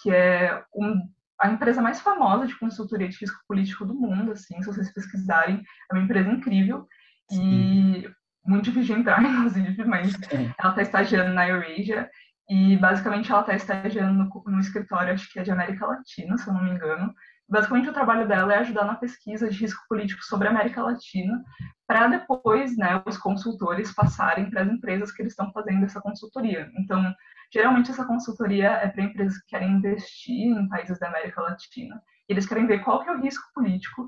que 0.02 0.12
é 0.12 0.64
um, 0.76 1.02
a 1.42 1.50
empresa 1.50 1.82
mais 1.82 2.00
famosa 2.00 2.46
de 2.46 2.58
consultoria 2.58 3.10
de 3.10 3.18
risco 3.18 3.40
político 3.48 3.86
do 3.86 3.96
mundo, 3.96 4.32
assim, 4.32 4.62
se 4.62 4.68
vocês 4.68 4.94
pesquisarem, 4.94 5.64
é 5.92 5.96
uma 5.96 6.04
empresa 6.04 6.30
incrível 6.30 6.88
e 7.32 8.08
muito 8.46 8.66
difícil 8.66 8.96
de 8.96 9.02
entrar, 9.02 9.22
inclusive, 9.26 9.84
mas 9.86 10.14
ela 10.32 10.70
está 10.70 10.82
estagiando 10.82 11.34
na 11.34 11.48
Eurasia 11.48 12.10
e 12.50 12.78
basicamente 12.78 13.32
ela 13.32 13.42
está 13.42 13.56
estagiando 13.56 14.24
no, 14.24 14.44
no, 14.52 14.60
escritório, 14.60 15.14
acho 15.14 15.32
que 15.32 15.40
é 15.40 15.44
de 15.44 15.52
América 15.52 15.86
Latina, 15.86 16.38
se 16.38 16.48
eu 16.48 16.54
não 16.54 16.64
me 16.64 16.72
engano, 16.72 17.14
basicamente 17.50 17.90
o 17.90 17.94
trabalho 17.94 18.28
dela 18.28 18.54
é 18.54 18.58
ajudar 18.60 18.86
na 18.86 18.96
pesquisa 18.96 19.50
de 19.50 19.58
risco 19.58 19.84
político 19.88 20.24
sobre 20.24 20.48
a 20.48 20.52
América 20.52 20.84
Latina, 20.84 21.44
para 21.88 22.08
depois, 22.08 22.78
né, 22.78 23.02
os 23.06 23.18
consultores 23.18 23.94
passarem 23.94 24.50
para 24.50 24.62
as 24.62 24.70
empresas 24.70 25.12
que 25.12 25.22
eles 25.22 25.34
estão 25.34 25.52
fazendo 25.52 25.86
essa 25.86 26.02
consultoria. 26.02 26.70
Então, 26.78 27.14
geralmente 27.52 27.92
essa 27.92 28.06
consultoria 28.06 28.70
é 28.72 28.88
para 28.88 29.04
empresas 29.04 29.38
que 29.40 29.48
querem 29.48 29.72
investir 29.72 30.48
em 30.48 30.68
países 30.70 31.00
da 31.00 31.08
América 31.08 31.42
Latina. 31.42 32.02
Eles 32.30 32.46
querem 32.46 32.66
ver 32.66 32.80
qual 32.84 33.04
que 33.04 33.10
é 33.10 33.14
o 33.14 33.22
risco 33.22 33.44
político 33.54 34.08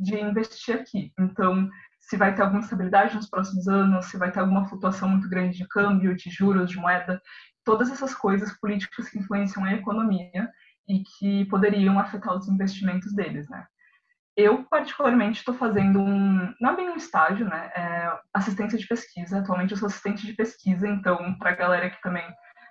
de 0.00 0.20
investir 0.20 0.74
aqui. 0.74 1.12
Então, 1.18 1.68
se 1.98 2.16
vai 2.16 2.34
ter 2.34 2.42
alguma 2.42 2.60
estabilidade 2.60 3.16
nos 3.16 3.28
próximos 3.28 3.66
anos, 3.68 4.06
se 4.06 4.18
vai 4.18 4.30
ter 4.30 4.40
alguma 4.40 4.68
flutuação 4.68 5.08
muito 5.08 5.28
grande 5.28 5.56
de 5.56 5.66
câmbio, 5.68 6.14
de 6.14 6.28
juros, 6.30 6.70
de 6.70 6.76
moeda, 6.76 7.20
todas 7.64 7.90
essas 7.90 8.14
coisas 8.14 8.52
políticas 8.58 9.08
que 9.08 9.18
influenciam 9.18 9.64
a 9.64 9.74
economia 9.74 10.50
e 10.88 11.02
que 11.02 11.44
poderiam 11.46 11.98
afetar 11.98 12.34
os 12.34 12.48
investimentos 12.48 13.14
deles, 13.14 13.48
né? 13.48 13.66
Eu, 14.36 14.64
particularmente, 14.64 15.40
estou 15.40 15.54
fazendo 15.54 16.00
um, 16.00 16.54
não 16.60 16.70
é 16.70 16.76
bem 16.76 16.90
um 16.90 16.96
estágio, 16.96 17.46
né? 17.46 17.70
É 17.74 18.18
assistência 18.32 18.78
de 18.78 18.86
pesquisa. 18.86 19.40
Atualmente 19.40 19.72
eu 19.72 19.76
sou 19.76 19.86
assistente 19.86 20.24
de 20.24 20.32
pesquisa, 20.32 20.86
então, 20.86 21.36
para 21.38 21.50
a 21.50 21.56
galera 21.56 21.90
que 21.90 22.00
também 22.00 22.24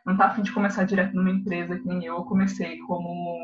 não 0.07 0.13
está 0.13 0.27
afim 0.27 0.41
de 0.41 0.53
começar 0.53 0.85
direto 0.85 1.13
numa 1.13 1.29
empresa, 1.29 1.77
que 1.77 1.85
nem 1.85 2.05
eu, 2.05 2.15
eu 2.15 2.23
comecei 2.23 2.77
como 2.79 3.37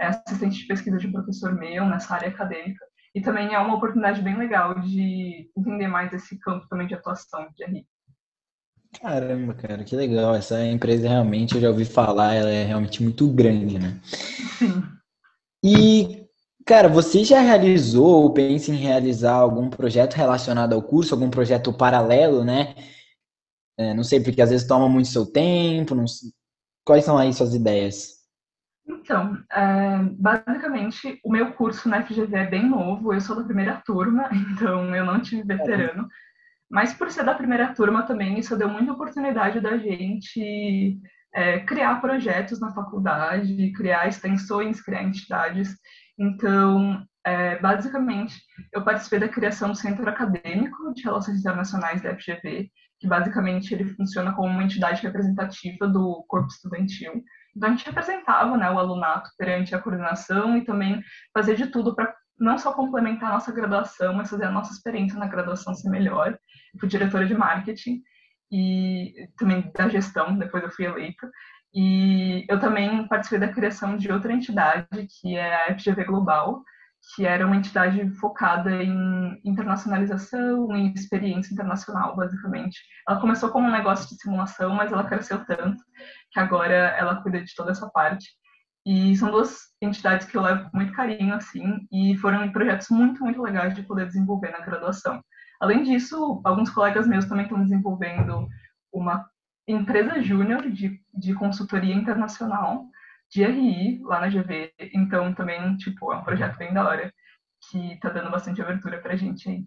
é, 0.00 0.08
assistente 0.08 0.58
de 0.58 0.66
pesquisa 0.66 0.98
de 0.98 1.06
um 1.06 1.12
professor 1.12 1.54
meu 1.54 1.86
nessa 1.86 2.14
área 2.14 2.28
acadêmica. 2.28 2.84
E 3.14 3.20
também 3.20 3.54
é 3.54 3.58
uma 3.58 3.76
oportunidade 3.76 4.20
bem 4.20 4.36
legal 4.36 4.80
de 4.80 5.48
entender 5.56 5.86
mais 5.86 6.12
esse 6.12 6.36
campo 6.40 6.66
também 6.68 6.88
de 6.88 6.94
atuação 6.94 7.46
de 7.54 7.64
RI. 7.64 7.86
Caramba, 9.00 9.54
cara, 9.54 9.84
que 9.84 9.94
legal. 9.94 10.34
Essa 10.34 10.64
empresa 10.66 11.08
realmente, 11.08 11.54
eu 11.54 11.60
já 11.60 11.68
ouvi 11.68 11.84
falar, 11.84 12.34
ela 12.34 12.50
é 12.50 12.64
realmente 12.64 13.00
muito 13.00 13.28
grande, 13.28 13.78
né? 13.78 14.00
Sim. 14.58 14.82
E, 15.64 16.26
cara, 16.66 16.88
você 16.88 17.22
já 17.22 17.40
realizou 17.40 18.24
ou 18.24 18.32
pensa 18.32 18.72
em 18.72 18.76
realizar 18.76 19.34
algum 19.34 19.70
projeto 19.70 20.14
relacionado 20.14 20.72
ao 20.72 20.82
curso, 20.82 21.14
algum 21.14 21.30
projeto 21.30 21.72
paralelo, 21.72 22.42
né? 22.42 22.74
É, 23.78 23.94
não 23.94 24.04
sei, 24.04 24.20
porque 24.20 24.42
às 24.42 24.50
vezes 24.50 24.66
toma 24.66 24.88
muito 24.88 25.08
seu 25.08 25.26
tempo. 25.26 25.94
Quais 26.84 27.04
são 27.04 27.16
aí 27.16 27.32
suas 27.32 27.54
ideias? 27.54 28.22
Então, 28.86 29.38
é, 29.52 29.98
basicamente, 30.18 31.20
o 31.24 31.30
meu 31.30 31.52
curso 31.52 31.88
na 31.88 32.04
FGV 32.04 32.36
é 32.36 32.46
bem 32.46 32.68
novo, 32.68 33.12
eu 33.12 33.20
sou 33.20 33.36
da 33.36 33.44
primeira 33.44 33.80
turma, 33.84 34.28
então 34.52 34.94
eu 34.94 35.04
não 35.04 35.20
tive 35.20 35.42
veterano. 35.42 36.08
Mas 36.70 36.94
por 36.94 37.10
ser 37.10 37.24
da 37.24 37.34
primeira 37.34 37.74
turma 37.74 38.02
também, 38.04 38.38
isso 38.38 38.56
deu 38.56 38.68
muita 38.68 38.92
oportunidade 38.92 39.60
da 39.60 39.76
gente 39.76 40.98
é, 41.34 41.60
criar 41.60 42.00
projetos 42.00 42.60
na 42.60 42.72
faculdade, 42.72 43.72
criar 43.72 44.08
extensões, 44.08 44.80
criar 44.80 45.02
entidades. 45.02 45.76
Então, 46.18 47.06
é, 47.24 47.58
basicamente, 47.58 48.34
eu 48.72 48.82
participei 48.82 49.20
da 49.20 49.28
criação 49.28 49.70
do 49.70 49.76
Centro 49.76 50.08
Acadêmico 50.08 50.92
de 50.94 51.02
Relações 51.02 51.38
Internacionais 51.40 52.02
da 52.02 52.16
FGV, 52.16 52.70
que 53.02 53.08
basicamente 53.08 53.74
ele 53.74 53.84
funciona 53.84 54.32
como 54.32 54.48
uma 54.48 54.62
entidade 54.62 55.02
representativa 55.02 55.88
do 55.88 56.24
corpo 56.28 56.46
estudantil. 56.46 57.24
Então, 57.54 57.68
a 57.68 57.72
gente 57.72 57.84
representava 57.84 58.56
né, 58.56 58.70
o 58.70 58.78
alunato 58.78 59.28
perante 59.36 59.74
a 59.74 59.80
coordenação 59.80 60.56
e 60.56 60.64
também 60.64 61.02
fazer 61.34 61.56
de 61.56 61.66
tudo 61.66 61.96
para 61.96 62.14
não 62.38 62.56
só 62.56 62.72
complementar 62.72 63.30
a 63.30 63.32
nossa 63.34 63.50
graduação, 63.50 64.14
mas 64.14 64.30
fazer 64.30 64.44
a 64.44 64.52
nossa 64.52 64.72
experiência 64.72 65.18
na 65.18 65.26
graduação 65.26 65.74
ser 65.74 65.90
melhor. 65.90 66.38
Eu 66.72 66.80
fui 66.80 66.88
diretora 66.88 67.26
de 67.26 67.34
marketing 67.34 68.00
e 68.52 69.28
também 69.36 69.68
da 69.74 69.88
gestão, 69.88 70.38
depois 70.38 70.62
eu 70.62 70.70
fui 70.70 70.84
eleita. 70.84 71.28
E 71.74 72.46
eu 72.48 72.60
também 72.60 73.08
participei 73.08 73.40
da 73.40 73.52
criação 73.52 73.96
de 73.96 74.12
outra 74.12 74.32
entidade, 74.32 75.08
que 75.20 75.36
é 75.36 75.72
a 75.72 75.76
FGV 75.76 76.04
Global, 76.04 76.62
que 77.14 77.26
era 77.26 77.46
uma 77.46 77.56
entidade 77.56 78.08
focada 78.12 78.82
em 78.82 79.40
internacionalização, 79.44 80.74
em 80.74 80.92
experiência 80.94 81.52
internacional, 81.52 82.14
basicamente. 82.16 82.78
Ela 83.08 83.20
começou 83.20 83.50
como 83.50 83.66
um 83.66 83.72
negócio 83.72 84.08
de 84.08 84.20
simulação, 84.22 84.74
mas 84.74 84.92
ela 84.92 85.04
cresceu 85.04 85.44
tanto 85.44 85.82
que 86.30 86.38
agora 86.38 86.74
ela 86.74 87.20
cuida 87.22 87.42
de 87.42 87.54
toda 87.54 87.72
essa 87.72 87.90
parte. 87.90 88.26
E 88.86 89.16
são 89.16 89.30
duas 89.30 89.58
entidades 89.80 90.26
que 90.26 90.36
eu 90.36 90.42
levo 90.42 90.70
com 90.70 90.76
muito 90.76 90.92
carinho, 90.92 91.34
assim, 91.34 91.86
e 91.92 92.16
foram 92.18 92.50
projetos 92.50 92.88
muito, 92.88 93.22
muito 93.22 93.42
legais 93.42 93.74
de 93.74 93.82
poder 93.82 94.06
desenvolver 94.06 94.50
na 94.50 94.64
graduação. 94.64 95.22
Além 95.60 95.82
disso, 95.82 96.40
alguns 96.44 96.70
colegas 96.70 97.06
meus 97.06 97.26
também 97.26 97.44
estão 97.44 97.62
desenvolvendo 97.62 98.48
uma 98.92 99.24
empresa 99.68 100.20
júnior 100.20 100.68
de, 100.70 101.00
de 101.14 101.34
consultoria 101.34 101.94
internacional, 101.94 102.86
de 103.32 103.42
RI 103.44 103.98
lá 104.02 104.20
na 104.20 104.28
GV. 104.28 104.72
Então, 104.94 105.34
também, 105.34 105.76
tipo, 105.76 106.12
é 106.12 106.16
um 106.16 106.24
projeto 106.24 106.56
bem 106.58 106.72
da 106.72 106.86
hora 106.86 107.12
que 107.70 107.98
tá 108.00 108.10
dando 108.10 108.30
bastante 108.30 108.60
abertura 108.60 109.00
pra 109.00 109.16
gente 109.16 109.48
aí. 109.48 109.64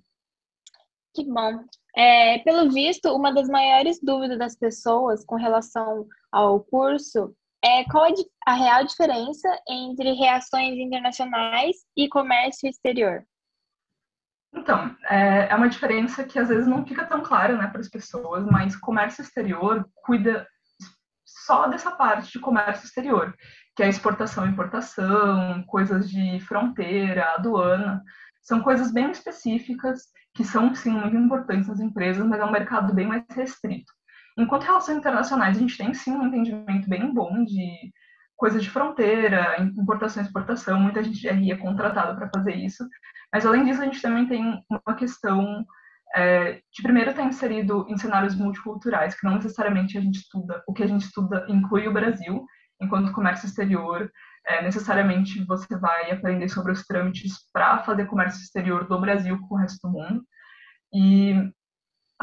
Que 1.16 1.26
bom. 1.26 1.64
É, 1.96 2.40
pelo 2.40 2.70
visto, 2.72 3.14
uma 3.16 3.34
das 3.34 3.48
maiores 3.48 4.00
dúvidas 4.02 4.38
das 4.38 4.56
pessoas 4.56 5.26
com 5.26 5.36
relação 5.36 6.06
ao 6.32 6.60
curso 6.60 7.34
é 7.64 7.84
qual 7.86 8.06
a 8.46 8.54
real 8.54 8.84
diferença 8.86 9.48
entre 9.68 10.12
reações 10.14 10.76
internacionais 10.78 11.78
e 11.98 12.08
comércio 12.10 12.70
exterior? 12.70 13.26
Então, 14.54 14.96
é, 15.10 15.48
é 15.50 15.56
uma 15.56 15.70
diferença 15.70 16.24
que 16.24 16.38
às 16.38 16.50
vezes 16.50 16.68
não 16.68 16.86
fica 16.86 17.06
tão 17.06 17.24
clara 17.24 17.58
né, 17.58 17.68
para 17.68 17.82
as 17.82 17.90
pessoas, 17.90 18.46
mas 18.46 18.76
comércio 18.76 19.22
exterior 19.22 19.90
cuida 20.04 20.48
só 21.46 21.68
dessa 21.68 21.92
parte 21.92 22.32
de 22.32 22.40
comércio 22.40 22.86
exterior, 22.86 23.34
que 23.76 23.84
é 23.84 23.90
exportação 23.90 24.46
e 24.46 24.50
importação, 24.50 25.64
coisas 25.68 26.10
de 26.10 26.40
fronteira, 26.42 27.34
aduana. 27.36 28.04
São 28.42 28.62
coisas 28.62 28.92
bem 28.92 29.12
específicas 29.12 30.04
que 30.34 30.44
são, 30.44 30.74
sim, 30.74 30.92
muito 30.92 31.16
importantes 31.16 31.68
nas 31.68 31.80
empresas, 31.80 32.26
mas 32.26 32.40
é 32.40 32.46
um 32.46 32.52
mercado 32.52 32.94
bem 32.94 33.08
mais 33.08 33.24
restrito. 33.30 33.92
Enquanto 34.38 34.64
relações 34.64 34.98
internacionais, 34.98 35.56
a 35.56 35.60
gente 35.60 35.78
tem, 35.78 35.94
sim, 35.94 36.12
um 36.12 36.28
entendimento 36.28 36.90
bem 36.90 37.14
bom 37.14 37.44
de 37.46 37.92
coisas 38.36 38.62
de 38.62 38.70
fronteira, 38.70 39.62
importação 39.62 40.22
e 40.22 40.26
exportação, 40.26 40.80
muita 40.80 41.02
gente 41.02 41.20
já 41.20 41.32
é 41.32 41.56
contratada 41.56 42.16
para 42.16 42.30
fazer 42.36 42.54
isso, 42.54 42.86
mas 43.32 43.46
além 43.46 43.64
disso, 43.64 43.82
a 43.82 43.86
gente 43.86 44.02
também 44.02 44.28
tem 44.28 44.62
uma 44.70 44.96
questão 44.96 45.66
é, 46.16 46.62
de 46.72 46.82
primeiro 46.82 47.10
estar 47.10 47.24
inserido 47.24 47.86
em 47.90 47.98
cenários 47.98 48.36
multiculturais, 48.36 49.20
que 49.20 49.26
não 49.26 49.36
necessariamente 49.36 49.98
a 49.98 50.02
gente 50.02 50.20
estuda, 50.20 50.64
o 50.66 50.74
que 50.74 50.84
a 50.84 50.88
gente 50.88 51.04
estuda 51.04 51.46
inclui 51.50 51.88
o 51.88 51.94
Brasil, 51.94 52.46
enquanto 52.82 53.12
comércio 53.12 53.46
exterior, 53.46 54.10
é, 54.48 54.62
necessariamente 54.62 55.44
você 55.46 55.78
vai 55.78 56.12
aprender 56.12 56.48
sobre 56.48 56.72
os 56.72 56.86
trâmites 56.86 57.34
para 57.52 57.84
fazer 57.84 58.06
comércio 58.06 58.42
exterior 58.42 58.88
do 58.88 59.00
Brasil 59.00 59.40
com 59.48 59.56
o 59.56 59.58
resto 59.58 59.88
do 59.88 59.94
mundo. 59.94 60.24
E 60.94 61.32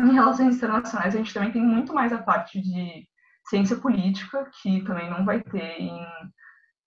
em 0.00 0.12
relações 0.12 0.56
internacionais, 0.56 1.14
a 1.14 1.18
gente 1.18 1.34
também 1.34 1.52
tem 1.52 1.62
muito 1.62 1.92
mais 1.92 2.12
a 2.12 2.22
parte 2.22 2.62
de 2.62 3.06
ciência 3.46 3.76
política, 3.76 4.48
que 4.62 4.82
também 4.84 5.10
não 5.10 5.24
vai 5.24 5.42
ter 5.42 5.80
em, 5.80 6.06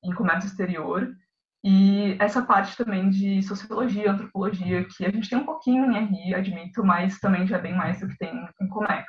em 0.06 0.14
comércio 0.16 0.48
exterior, 0.48 1.08
e 1.68 2.16
essa 2.20 2.44
parte 2.44 2.78
também 2.78 3.10
de 3.10 3.42
sociologia, 3.42 4.12
antropologia, 4.12 4.86
que 4.86 5.04
a 5.04 5.10
gente 5.10 5.28
tem 5.28 5.40
um 5.40 5.48
pouquinho 5.48 5.92
em 5.92 6.06
RI, 6.06 6.36
admito, 6.36 6.86
mas 6.86 7.20
também 7.20 7.48
já 7.48 7.58
é 7.58 7.62
bem 7.62 7.74
mais 7.74 8.00
do 8.00 8.08
que 8.08 8.16
tem 8.20 8.48
em 8.62 8.68
Comex. 8.68 9.08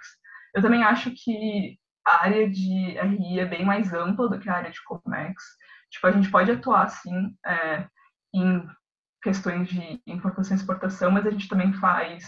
Eu 0.55 0.63
também 0.63 0.83
acho 0.83 1.11
que 1.11 1.79
a 2.03 2.23
área 2.23 2.49
de 2.49 2.99
RI 2.99 3.41
é 3.41 3.45
bem 3.45 3.63
mais 3.63 3.93
ampla 3.93 4.31
do 4.31 4.39
que 4.39 4.49
a 4.49 4.55
área 4.55 4.71
de 4.71 4.83
Comex. 4.85 5.35
Tipo, 5.91 6.07
a 6.07 6.13
gente 6.13 6.31
pode 6.31 6.51
atuar, 6.51 6.89
sim, 6.89 7.37
é, 7.45 7.87
em 8.35 8.67
questões 9.23 9.69
de 9.69 10.01
importação 10.07 10.57
e 10.57 10.59
exportação, 10.59 11.11
mas 11.11 11.27
a 11.27 11.31
gente 11.31 11.49
também 11.49 11.75
faz 11.75 12.25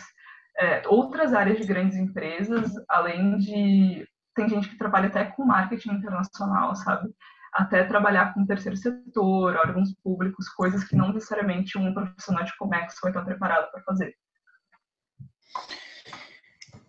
é, 0.58 0.86
outras 0.88 1.32
áreas 1.32 1.56
de 1.56 1.66
grandes 1.66 1.96
empresas, 1.96 2.70
além 2.86 3.38
de... 3.38 4.06
Tem 4.34 4.46
gente 4.46 4.68
que 4.68 4.76
trabalha 4.76 5.08
até 5.08 5.24
com 5.24 5.46
marketing 5.46 5.92
internacional, 5.92 6.76
sabe? 6.76 7.08
Até 7.52 7.84
trabalhar 7.84 8.34
com 8.34 8.42
o 8.42 8.46
terceiro 8.46 8.76
setor, 8.76 9.56
órgãos 9.56 9.94
públicos, 10.02 10.48
coisas 10.48 10.84
que 10.84 10.96
não 10.96 11.12
necessariamente 11.12 11.78
um 11.78 11.92
profissional 11.92 12.44
de 12.44 12.56
comércio 12.56 12.98
vai 13.02 13.10
estar 13.10 13.24
preparado 13.24 13.70
para 13.70 13.82
fazer. 13.82 14.14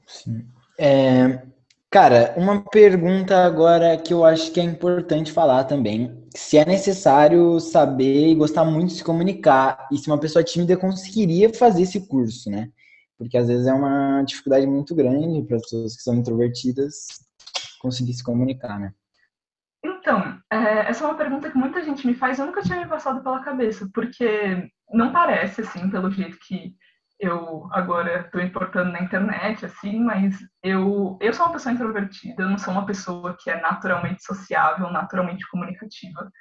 Sim. 0.05 0.47
É, 0.77 1.41
cara, 1.89 2.33
uma 2.37 2.63
pergunta 2.63 3.45
agora 3.45 3.97
que 3.97 4.13
eu 4.13 4.25
acho 4.25 4.51
que 4.51 4.59
é 4.59 4.63
importante 4.63 5.31
falar 5.31 5.63
também. 5.65 6.23
Se 6.35 6.57
é 6.57 6.65
necessário 6.65 7.59
saber 7.59 8.29
e 8.29 8.35
gostar 8.35 8.65
muito 8.65 8.89
de 8.89 8.95
se 8.95 9.03
comunicar, 9.03 9.87
e 9.91 9.97
se 9.97 10.07
uma 10.07 10.19
pessoa 10.19 10.43
tímida 10.43 10.77
conseguiria 10.77 11.53
fazer 11.53 11.83
esse 11.83 12.07
curso, 12.07 12.49
né? 12.49 12.71
Porque 13.17 13.37
às 13.37 13.47
vezes 13.47 13.67
é 13.67 13.73
uma 13.73 14.21
dificuldade 14.23 14.65
muito 14.65 14.95
grande 14.95 15.41
para 15.41 15.57
as 15.57 15.63
pessoas 15.63 15.95
que 15.95 16.01
são 16.01 16.15
introvertidas 16.15 17.07
conseguir 17.81 18.13
se 18.13 18.23
comunicar, 18.23 18.79
né? 18.79 18.93
Então, 20.09 20.41
é, 20.51 20.89
essa 20.89 21.03
é 21.03 21.07
uma 21.07 21.15
pergunta 21.15 21.51
que 21.51 21.57
muita 21.57 21.83
gente 21.83 22.07
me 22.07 22.15
faz, 22.15 22.39
eu 22.39 22.47
nunca 22.47 22.63
tinha 22.63 22.79
me 22.79 22.87
passado 22.87 23.21
pela 23.21 23.43
cabeça, 23.43 23.87
porque 23.93 24.67
não 24.91 25.13
parece, 25.13 25.61
assim, 25.61 25.87
pelo 25.87 26.09
jeito 26.09 26.35
que 26.47 26.73
eu 27.19 27.69
agora 27.71 28.21
estou 28.21 28.41
importando 28.41 28.91
na 28.91 29.03
internet, 29.03 29.63
assim, 29.67 29.99
mas 29.99 30.35
eu, 30.63 31.15
eu 31.21 31.31
sou 31.31 31.45
uma 31.45 31.53
pessoa 31.53 31.73
introvertida, 31.73 32.41
eu 32.41 32.49
não 32.49 32.57
sou 32.57 32.73
uma 32.73 32.87
pessoa 32.87 33.37
que 33.39 33.51
é 33.51 33.61
naturalmente 33.61 34.23
sociável, 34.23 34.89
naturalmente 34.91 35.47
comunicativa. 35.47 36.31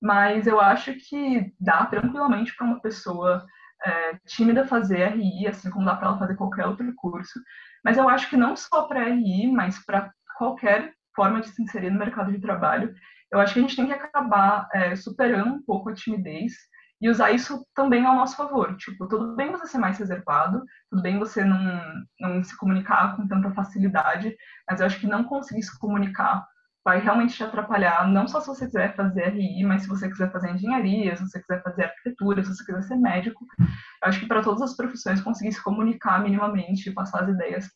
mas 0.00 0.46
eu 0.46 0.60
acho 0.60 0.94
que 0.94 1.52
dá 1.60 1.86
tranquilamente 1.86 2.54
para 2.56 2.68
uma 2.68 2.80
pessoa 2.80 3.44
é, 3.84 4.16
tímida 4.28 4.64
fazer 4.64 5.08
RI, 5.16 5.48
assim 5.48 5.70
como 5.70 5.86
dá 5.86 5.96
para 5.96 6.08
ela 6.08 6.18
fazer 6.20 6.36
qualquer 6.36 6.66
outro 6.66 6.92
curso. 6.96 7.40
Mas 7.84 7.98
eu 7.98 8.08
acho 8.08 8.30
que 8.30 8.36
não 8.36 8.54
só 8.56 8.86
para 8.86 9.08
RI, 9.08 9.50
mas 9.50 9.84
para 9.84 10.12
qualquer 10.38 10.94
forma 11.18 11.40
de 11.40 11.48
se 11.48 11.60
inserir 11.60 11.90
no 11.90 11.98
mercado 11.98 12.30
de 12.30 12.40
trabalho, 12.40 12.94
eu 13.32 13.40
acho 13.40 13.52
que 13.52 13.58
a 13.58 13.62
gente 13.62 13.74
tem 13.74 13.86
que 13.86 13.92
acabar 13.92 14.68
é, 14.72 14.94
superando 14.94 15.52
um 15.52 15.62
pouco 15.62 15.88
a 15.88 15.94
timidez 15.94 16.52
e 17.00 17.10
usar 17.10 17.32
isso 17.32 17.66
também 17.74 18.06
ao 18.06 18.14
nosso 18.14 18.36
favor. 18.36 18.76
Tipo, 18.76 19.08
tudo 19.08 19.34
bem 19.34 19.50
você 19.50 19.66
ser 19.66 19.78
mais 19.78 19.98
reservado, 19.98 20.62
tudo 20.88 21.02
bem 21.02 21.18
você 21.18 21.44
não, 21.44 21.82
não 22.20 22.44
se 22.44 22.56
comunicar 22.56 23.16
com 23.16 23.26
tanta 23.26 23.50
facilidade, 23.50 24.36
mas 24.70 24.78
eu 24.78 24.86
acho 24.86 25.00
que 25.00 25.08
não 25.08 25.24
conseguir 25.24 25.62
se 25.62 25.76
comunicar 25.80 26.46
vai 26.84 27.00
realmente 27.00 27.34
te 27.34 27.44
atrapalhar, 27.44 28.08
não 28.08 28.28
só 28.28 28.40
se 28.40 28.46
você 28.46 28.64
quiser 28.64 28.94
fazer 28.94 29.34
RI, 29.34 29.64
mas 29.64 29.82
se 29.82 29.88
você 29.88 30.08
quiser 30.08 30.30
fazer 30.32 30.52
engenharia, 30.52 31.16
se 31.16 31.22
você 31.22 31.40
quiser 31.40 31.62
fazer 31.62 31.84
arquitetura, 31.84 32.42
se 32.42 32.54
você 32.54 32.64
quiser 32.64 32.82
ser 32.82 32.96
médico. 32.96 33.44
Eu 33.58 34.08
acho 34.08 34.20
que 34.20 34.26
para 34.26 34.42
todas 34.42 34.62
as 34.62 34.76
profissões 34.76 35.20
conseguir 35.20 35.52
se 35.52 35.62
comunicar 35.62 36.22
minimamente, 36.22 36.92
passar 36.92 37.24
as 37.24 37.28
ideias 37.28 37.68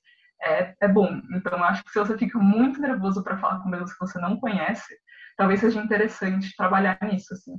é, 0.43 0.75
é 0.81 0.89
bom. 0.89 1.21
Então, 1.35 1.63
acho 1.65 1.85
que 1.85 1.91
se 1.91 1.99
você 1.99 2.17
fica 2.19 2.39
muito 2.39 2.81
nervoso 2.81 3.23
para 3.23 3.39
falar 3.39 3.61
com 3.61 3.71
pessoas 3.71 3.93
que 3.93 4.01
você 4.01 4.19
não 4.19 4.37
conhece, 4.39 4.95
talvez 5.37 5.61
seja 5.61 5.81
interessante 5.81 6.57
trabalhar 6.57 6.99
nisso, 7.03 7.33
assim. 7.33 7.55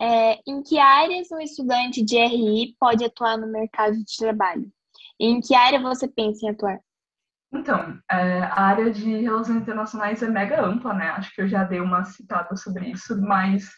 É, 0.00 0.38
em 0.46 0.62
que 0.62 0.78
áreas 0.78 1.30
um 1.30 1.40
estudante 1.40 2.02
de 2.02 2.18
RI 2.18 2.74
pode 2.78 3.04
atuar 3.04 3.36
no 3.36 3.46
mercado 3.46 3.94
de 3.94 4.16
trabalho? 4.18 4.70
E 5.20 5.26
em 5.26 5.40
que 5.40 5.54
área 5.54 5.80
você 5.80 6.08
pensa 6.08 6.46
em 6.46 6.50
atuar? 6.50 6.78
Então, 7.52 7.98
é, 8.10 8.40
a 8.40 8.62
área 8.62 8.90
de 8.90 9.20
relações 9.20 9.58
internacionais 9.58 10.22
é 10.22 10.28
mega 10.28 10.64
ampla, 10.64 10.94
né? 10.94 11.10
Acho 11.10 11.34
que 11.34 11.42
eu 11.42 11.48
já 11.48 11.64
dei 11.64 11.80
uma 11.80 12.02
citada 12.04 12.56
sobre 12.56 12.90
isso, 12.90 13.20
mas, 13.20 13.70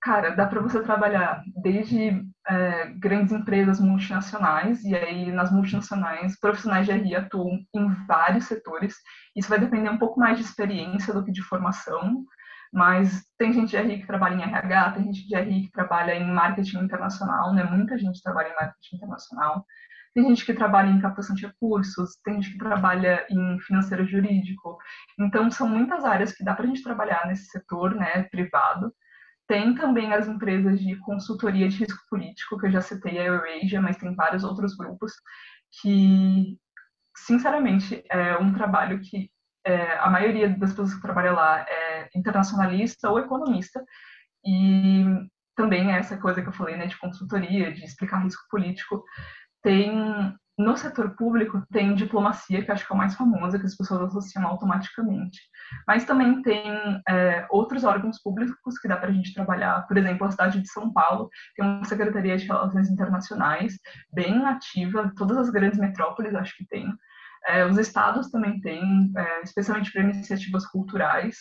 cara, 0.00 0.30
dá 0.30 0.46
para 0.46 0.60
você 0.60 0.82
trabalhar 0.82 1.42
desde 1.62 2.22
é, 2.48 2.86
grandes 2.98 3.32
empresas 3.32 3.80
multinacionais, 3.80 4.82
e 4.84 4.94
aí 4.94 5.30
nas 5.32 5.50
multinacionais, 5.52 6.38
profissionais 6.38 6.86
de 6.86 6.92
RI 6.92 7.16
atuam 7.16 7.58
em 7.74 7.88
vários 8.06 8.44
setores. 8.46 8.96
Isso 9.36 9.48
vai 9.48 9.58
depender 9.58 9.90
um 9.90 9.98
pouco 9.98 10.18
mais 10.18 10.38
de 10.38 10.44
experiência 10.44 11.12
do 11.12 11.24
que 11.24 11.32
de 11.32 11.42
formação, 11.42 12.24
mas 12.72 13.24
tem 13.38 13.52
gente 13.52 13.70
de 13.70 13.76
RI 13.76 14.00
que 14.00 14.06
trabalha 14.06 14.34
em 14.34 14.42
RH, 14.42 14.92
tem 14.92 15.04
gente 15.04 15.26
de 15.26 15.36
RI 15.36 15.62
que 15.66 15.72
trabalha 15.72 16.14
em 16.14 16.32
marketing 16.32 16.78
internacional, 16.78 17.52
né? 17.54 17.64
Muita 17.64 17.98
gente 17.98 18.22
trabalha 18.22 18.48
em 18.48 18.56
marketing 18.56 18.96
internacional. 18.96 19.64
Tem 20.14 20.26
gente 20.26 20.44
que 20.44 20.54
trabalha 20.54 20.90
em 20.90 21.00
captação 21.00 21.34
de 21.34 21.46
recursos, 21.46 22.16
tem 22.24 22.34
gente 22.34 22.52
que 22.52 22.58
trabalha 22.58 23.26
em 23.30 23.60
financeiro 23.60 24.06
jurídico. 24.06 24.78
Então, 25.18 25.50
são 25.50 25.68
muitas 25.68 26.04
áreas 26.04 26.32
que 26.32 26.44
dá 26.44 26.54
para 26.54 26.64
a 26.64 26.66
gente 26.66 26.82
trabalhar 26.82 27.26
nesse 27.26 27.46
setor 27.46 27.94
né, 27.94 28.24
privado. 28.24 28.92
Tem 29.48 29.74
também 29.74 30.12
as 30.12 30.28
empresas 30.28 30.78
de 30.78 30.94
consultoria 30.96 31.68
de 31.68 31.78
risco 31.78 32.04
político, 32.10 32.58
que 32.58 32.66
eu 32.66 32.70
já 32.70 32.82
citei 32.82 33.18
a 33.18 33.24
Eurasia, 33.24 33.80
mas 33.80 33.96
tem 33.96 34.14
vários 34.14 34.44
outros 34.44 34.76
grupos 34.76 35.12
que, 35.80 36.58
sinceramente, 37.16 38.04
é 38.10 38.36
um 38.36 38.52
trabalho 38.52 39.00
que 39.00 39.30
é, 39.64 39.98
a 39.98 40.10
maioria 40.10 40.48
das 40.50 40.70
pessoas 40.70 40.94
que 40.94 41.02
trabalham 41.02 41.34
lá 41.34 41.60
é 41.60 42.08
internacionalista 42.14 43.10
ou 43.10 43.18
economista, 43.18 43.82
e 44.44 45.04
também 45.56 45.92
é 45.92 45.98
essa 45.98 46.16
coisa 46.16 46.40
que 46.40 46.48
eu 46.48 46.52
falei, 46.52 46.76
né, 46.76 46.86
de 46.86 46.98
consultoria, 46.98 47.72
de 47.72 47.84
explicar 47.84 48.22
risco 48.22 48.44
político. 48.50 49.02
Tem, 49.62 49.92
no 50.56 50.76
setor 50.76 51.16
público, 51.16 51.62
tem 51.72 51.94
diplomacia, 51.94 52.64
que 52.64 52.70
acho 52.70 52.86
que 52.86 52.92
é 52.92 52.94
o 52.94 52.98
mais 52.98 53.14
famoso, 53.14 53.58
que 53.58 53.66
as 53.66 53.76
pessoas 53.76 54.02
associam 54.02 54.46
automaticamente. 54.46 55.40
Mas 55.86 56.04
também 56.04 56.40
tem 56.42 56.62
é, 57.08 57.17
outros 57.78 57.84
órgãos 57.84 58.22
públicos 58.22 58.78
que 58.78 58.88
dá 58.88 58.96
para 58.96 59.10
a 59.10 59.12
gente 59.12 59.34
trabalhar. 59.34 59.86
Por 59.86 59.96
exemplo, 59.96 60.26
a 60.26 60.30
cidade 60.30 60.60
de 60.60 60.68
São 60.68 60.92
Paulo 60.92 61.28
tem 61.56 61.64
uma 61.64 61.84
Secretaria 61.84 62.36
de 62.36 62.46
Relações 62.46 62.90
Internacionais 62.90 63.78
bem 64.12 64.44
ativa, 64.46 65.12
todas 65.16 65.36
as 65.36 65.50
grandes 65.50 65.78
metrópoles 65.78 66.34
acho 66.34 66.56
que 66.56 66.66
tem. 66.66 66.92
É, 67.46 67.64
os 67.64 67.78
estados 67.78 68.30
também 68.30 68.60
têm, 68.60 69.12
é, 69.16 69.42
especialmente 69.42 69.92
para 69.92 70.02
iniciativas 70.02 70.66
culturais. 70.66 71.36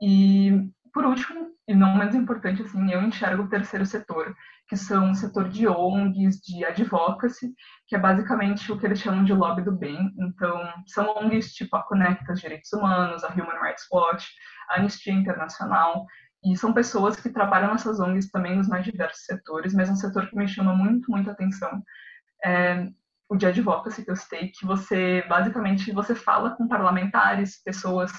E, 0.00 0.70
por 0.92 1.04
último, 1.04 1.50
e 1.66 1.74
não 1.74 1.96
menos 1.96 2.14
importante, 2.14 2.62
assim, 2.62 2.90
eu 2.92 3.02
enxergo 3.02 3.42
o 3.42 3.48
terceiro 3.48 3.84
setor, 3.84 4.34
que 4.68 4.76
são 4.76 5.10
o 5.10 5.14
setor 5.14 5.48
de 5.48 5.68
ONGs, 5.68 6.40
de 6.40 6.64
advocacy, 6.64 7.54
que 7.86 7.94
é 7.94 7.98
basicamente 7.98 8.70
o 8.72 8.78
que 8.78 8.86
eles 8.86 9.00
chamam 9.00 9.24
de 9.24 9.32
lobby 9.32 9.62
do 9.62 9.72
bem. 9.72 10.10
Então, 10.18 10.62
são 10.86 11.14
ONGs 11.16 11.52
tipo 11.52 11.76
a 11.76 11.82
Conecta 11.82 12.34
Direitos 12.34 12.72
Humanos, 12.72 13.24
a 13.24 13.28
Human 13.28 13.60
Rights 13.62 13.86
Watch, 13.90 14.26
a 14.70 14.76
Anistia 14.76 15.12
Internacional, 15.12 16.06
e 16.44 16.56
são 16.56 16.72
pessoas 16.72 17.16
que 17.16 17.30
trabalham 17.30 17.70
nessas 17.72 18.00
ONGs 18.00 18.30
também 18.30 18.56
nos 18.56 18.68
mais 18.68 18.84
diversos 18.84 19.24
setores, 19.24 19.74
mas 19.74 19.90
um 19.90 19.96
setor 19.96 20.28
que 20.28 20.36
me 20.36 20.48
chama 20.48 20.74
muito, 20.74 21.10
muito 21.10 21.30
atenção 21.30 21.82
é 22.44 22.88
o 23.28 23.36
de 23.36 23.46
advocacy 23.46 24.04
que 24.04 24.10
eu 24.10 24.16
citei, 24.16 24.48
que 24.48 24.66
você, 24.66 25.24
basicamente, 25.26 25.90
você 25.92 26.14
fala 26.14 26.50
com 26.50 26.68
parlamentares, 26.68 27.62
pessoas 27.62 28.12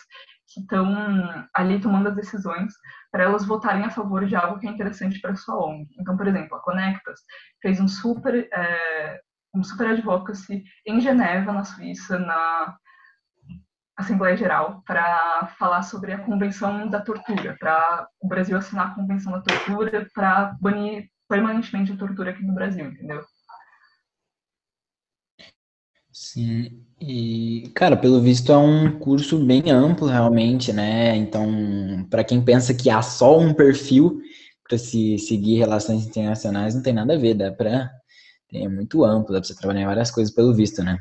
que 0.47 0.59
estão 0.59 1.47
ali 1.53 1.79
tomando 1.79 2.09
as 2.09 2.15
decisões 2.15 2.73
para 3.11 3.23
elas 3.23 3.45
votarem 3.45 3.83
a 3.83 3.89
favor 3.89 4.25
de 4.25 4.35
algo 4.35 4.59
que 4.59 4.67
é 4.67 4.69
interessante 4.69 5.19
para 5.19 5.35
sua 5.35 5.65
ONG. 5.65 5.87
Então, 5.99 6.15
por 6.15 6.27
exemplo, 6.27 6.55
a 6.55 6.61
Conectas 6.61 7.19
fez 7.61 7.79
um 7.79 7.87
super, 7.87 8.47
é, 8.51 9.19
um 9.53 9.63
super 9.63 9.87
advocacy 9.87 10.63
em 10.85 10.99
Geneva, 10.99 11.51
na 11.51 11.63
Suíça, 11.63 12.19
na 12.19 12.77
Assembleia 13.97 14.35
Geral, 14.35 14.81
para 14.85 15.47
falar 15.59 15.83
sobre 15.83 16.13
a 16.13 16.19
Convenção 16.19 16.87
da 16.89 16.99
Tortura, 16.99 17.55
para 17.59 18.07
o 18.19 18.27
Brasil 18.27 18.57
assinar 18.57 18.87
a 18.87 18.95
Convenção 18.95 19.31
da 19.31 19.41
Tortura, 19.41 20.07
para 20.13 20.55
banir 20.59 21.07
permanentemente 21.29 21.91
a 21.91 21.97
tortura 21.97 22.31
aqui 22.31 22.43
no 22.43 22.53
Brasil, 22.53 22.85
entendeu? 22.85 23.23
Sim, 26.13 26.85
e 27.01 27.71
cara, 27.73 27.97
pelo 27.97 28.21
visto 28.21 28.51
é 28.51 28.57
um 28.57 28.99
curso 28.99 29.43
bem 29.43 29.71
amplo 29.71 30.07
realmente, 30.07 30.71
né? 30.71 31.15
Então, 31.15 32.07
para 32.07 32.23
quem 32.23 32.43
pensa 32.45 32.71
que 32.71 32.87
há 32.87 33.01
só 33.01 33.39
um 33.39 33.51
perfil 33.51 34.21
para 34.69 34.77
se 34.77 35.17
seguir 35.17 35.57
relações 35.57 36.05
internacionais, 36.05 36.75
não 36.75 36.83
tem 36.83 36.93
nada 36.93 37.15
a 37.15 37.17
ver, 37.17 37.33
dá 37.33 37.51
para 37.51 37.89
é 38.53 38.67
muito 38.67 39.03
amplo, 39.03 39.33
dá 39.33 39.39
para 39.39 39.47
você 39.47 39.55
trabalhar 39.55 39.81
em 39.81 39.85
várias 39.87 40.11
coisas 40.11 40.31
pelo 40.31 40.53
visto, 40.53 40.83
né? 40.83 40.99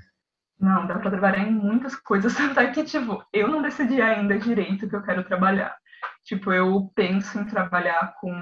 Não, 0.58 0.86
dá 0.86 0.98
para 0.98 1.10
trabalhar 1.10 1.46
em 1.46 1.52
muitas 1.52 1.94
coisas, 1.94 2.34
até 2.40 2.70
que 2.70 2.82
tipo, 2.82 3.22
eu 3.34 3.48
não 3.48 3.60
decidi 3.60 4.00
ainda 4.00 4.38
direito 4.38 4.86
o 4.86 4.88
que 4.88 4.96
eu 4.96 5.02
quero 5.02 5.24
trabalhar. 5.24 5.76
Tipo, 6.24 6.52
eu 6.52 6.90
penso 6.94 7.38
em 7.38 7.44
trabalhar 7.44 8.14
com 8.18 8.32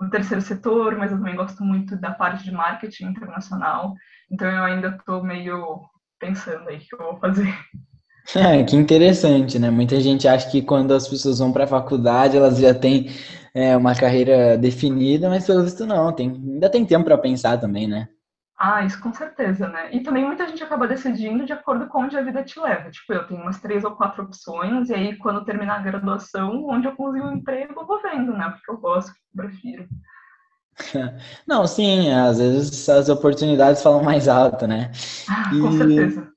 o 0.00 0.10
terceiro 0.10 0.42
setor, 0.42 0.96
mas 0.96 1.10
eu 1.10 1.18
também 1.18 1.34
gosto 1.34 1.64
muito 1.64 1.96
da 1.96 2.12
parte 2.12 2.44
de 2.44 2.52
marketing 2.52 3.06
internacional. 3.06 3.94
Então 4.30 4.48
eu 4.48 4.62
ainda 4.62 4.88
estou 4.88 5.24
meio 5.24 5.82
pensando 6.24 6.68
aí 6.68 6.76
o 6.76 6.80
que 6.80 6.94
eu 6.94 6.98
vou 6.98 7.16
fazer. 7.18 7.46
É, 8.34 8.64
que 8.64 8.74
interessante, 8.74 9.58
né? 9.58 9.68
Muita 9.68 10.00
gente 10.00 10.26
acha 10.26 10.50
que 10.50 10.62
quando 10.62 10.94
as 10.94 11.06
pessoas 11.06 11.40
vão 11.40 11.52
para 11.52 11.64
a 11.64 11.66
faculdade 11.66 12.38
elas 12.38 12.56
já 12.56 12.72
têm 12.72 13.10
é, 13.52 13.76
uma 13.76 13.94
carreira 13.94 14.56
definida, 14.56 15.28
mas 15.28 15.46
pelo 15.46 15.62
visto 15.62 15.84
não, 15.84 16.10
tem, 16.10 16.30
ainda 16.30 16.70
tem 16.70 16.86
tempo 16.86 17.04
para 17.04 17.18
pensar 17.18 17.60
também, 17.60 17.86
né? 17.86 18.08
Ah, 18.58 18.82
isso 18.82 18.98
com 18.98 19.12
certeza, 19.12 19.68
né? 19.68 19.90
E 19.92 20.00
também 20.00 20.24
muita 20.24 20.48
gente 20.48 20.64
acaba 20.64 20.88
decidindo 20.88 21.44
de 21.44 21.52
acordo 21.52 21.86
com 21.86 22.04
onde 22.04 22.16
a 22.16 22.22
vida 22.22 22.42
te 22.42 22.58
leva. 22.58 22.90
Tipo, 22.90 23.12
eu 23.12 23.26
tenho 23.26 23.42
umas 23.42 23.60
três 23.60 23.84
ou 23.84 23.94
quatro 23.94 24.24
opções, 24.24 24.88
e 24.88 24.94
aí 24.94 25.18
quando 25.18 25.44
terminar 25.44 25.80
a 25.80 25.82
graduação, 25.82 26.64
onde 26.66 26.86
eu 26.86 26.96
consigo 26.96 27.26
um 27.26 27.36
emprego, 27.36 27.78
eu 27.78 27.86
vou 27.86 28.00
vendo, 28.00 28.32
né? 28.32 28.48
Porque 28.48 28.70
eu 28.70 28.78
gosto, 28.78 29.10
eu 29.10 29.42
prefiro. 29.42 29.86
Não, 31.46 31.66
sim, 31.66 32.10
às 32.10 32.38
vezes 32.38 32.88
as 32.88 33.08
oportunidades 33.08 33.82
falam 33.82 34.02
mais 34.02 34.28
alto, 34.28 34.66
né? 34.66 34.90
Ah, 35.28 35.50
com 35.50 35.70
e... 35.70 35.78
certeza. 35.78 36.34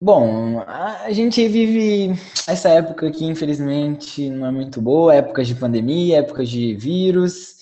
Bom, 0.00 0.60
a 0.60 1.10
gente 1.10 1.46
vive 1.48 2.16
essa 2.46 2.68
época 2.68 3.10
que 3.10 3.24
infelizmente 3.24 4.30
não 4.30 4.46
é 4.46 4.50
muito 4.52 4.80
boa, 4.80 5.12
épocas 5.12 5.48
de 5.48 5.56
pandemia, 5.56 6.18
épocas 6.18 6.48
de 6.48 6.76
vírus. 6.76 7.56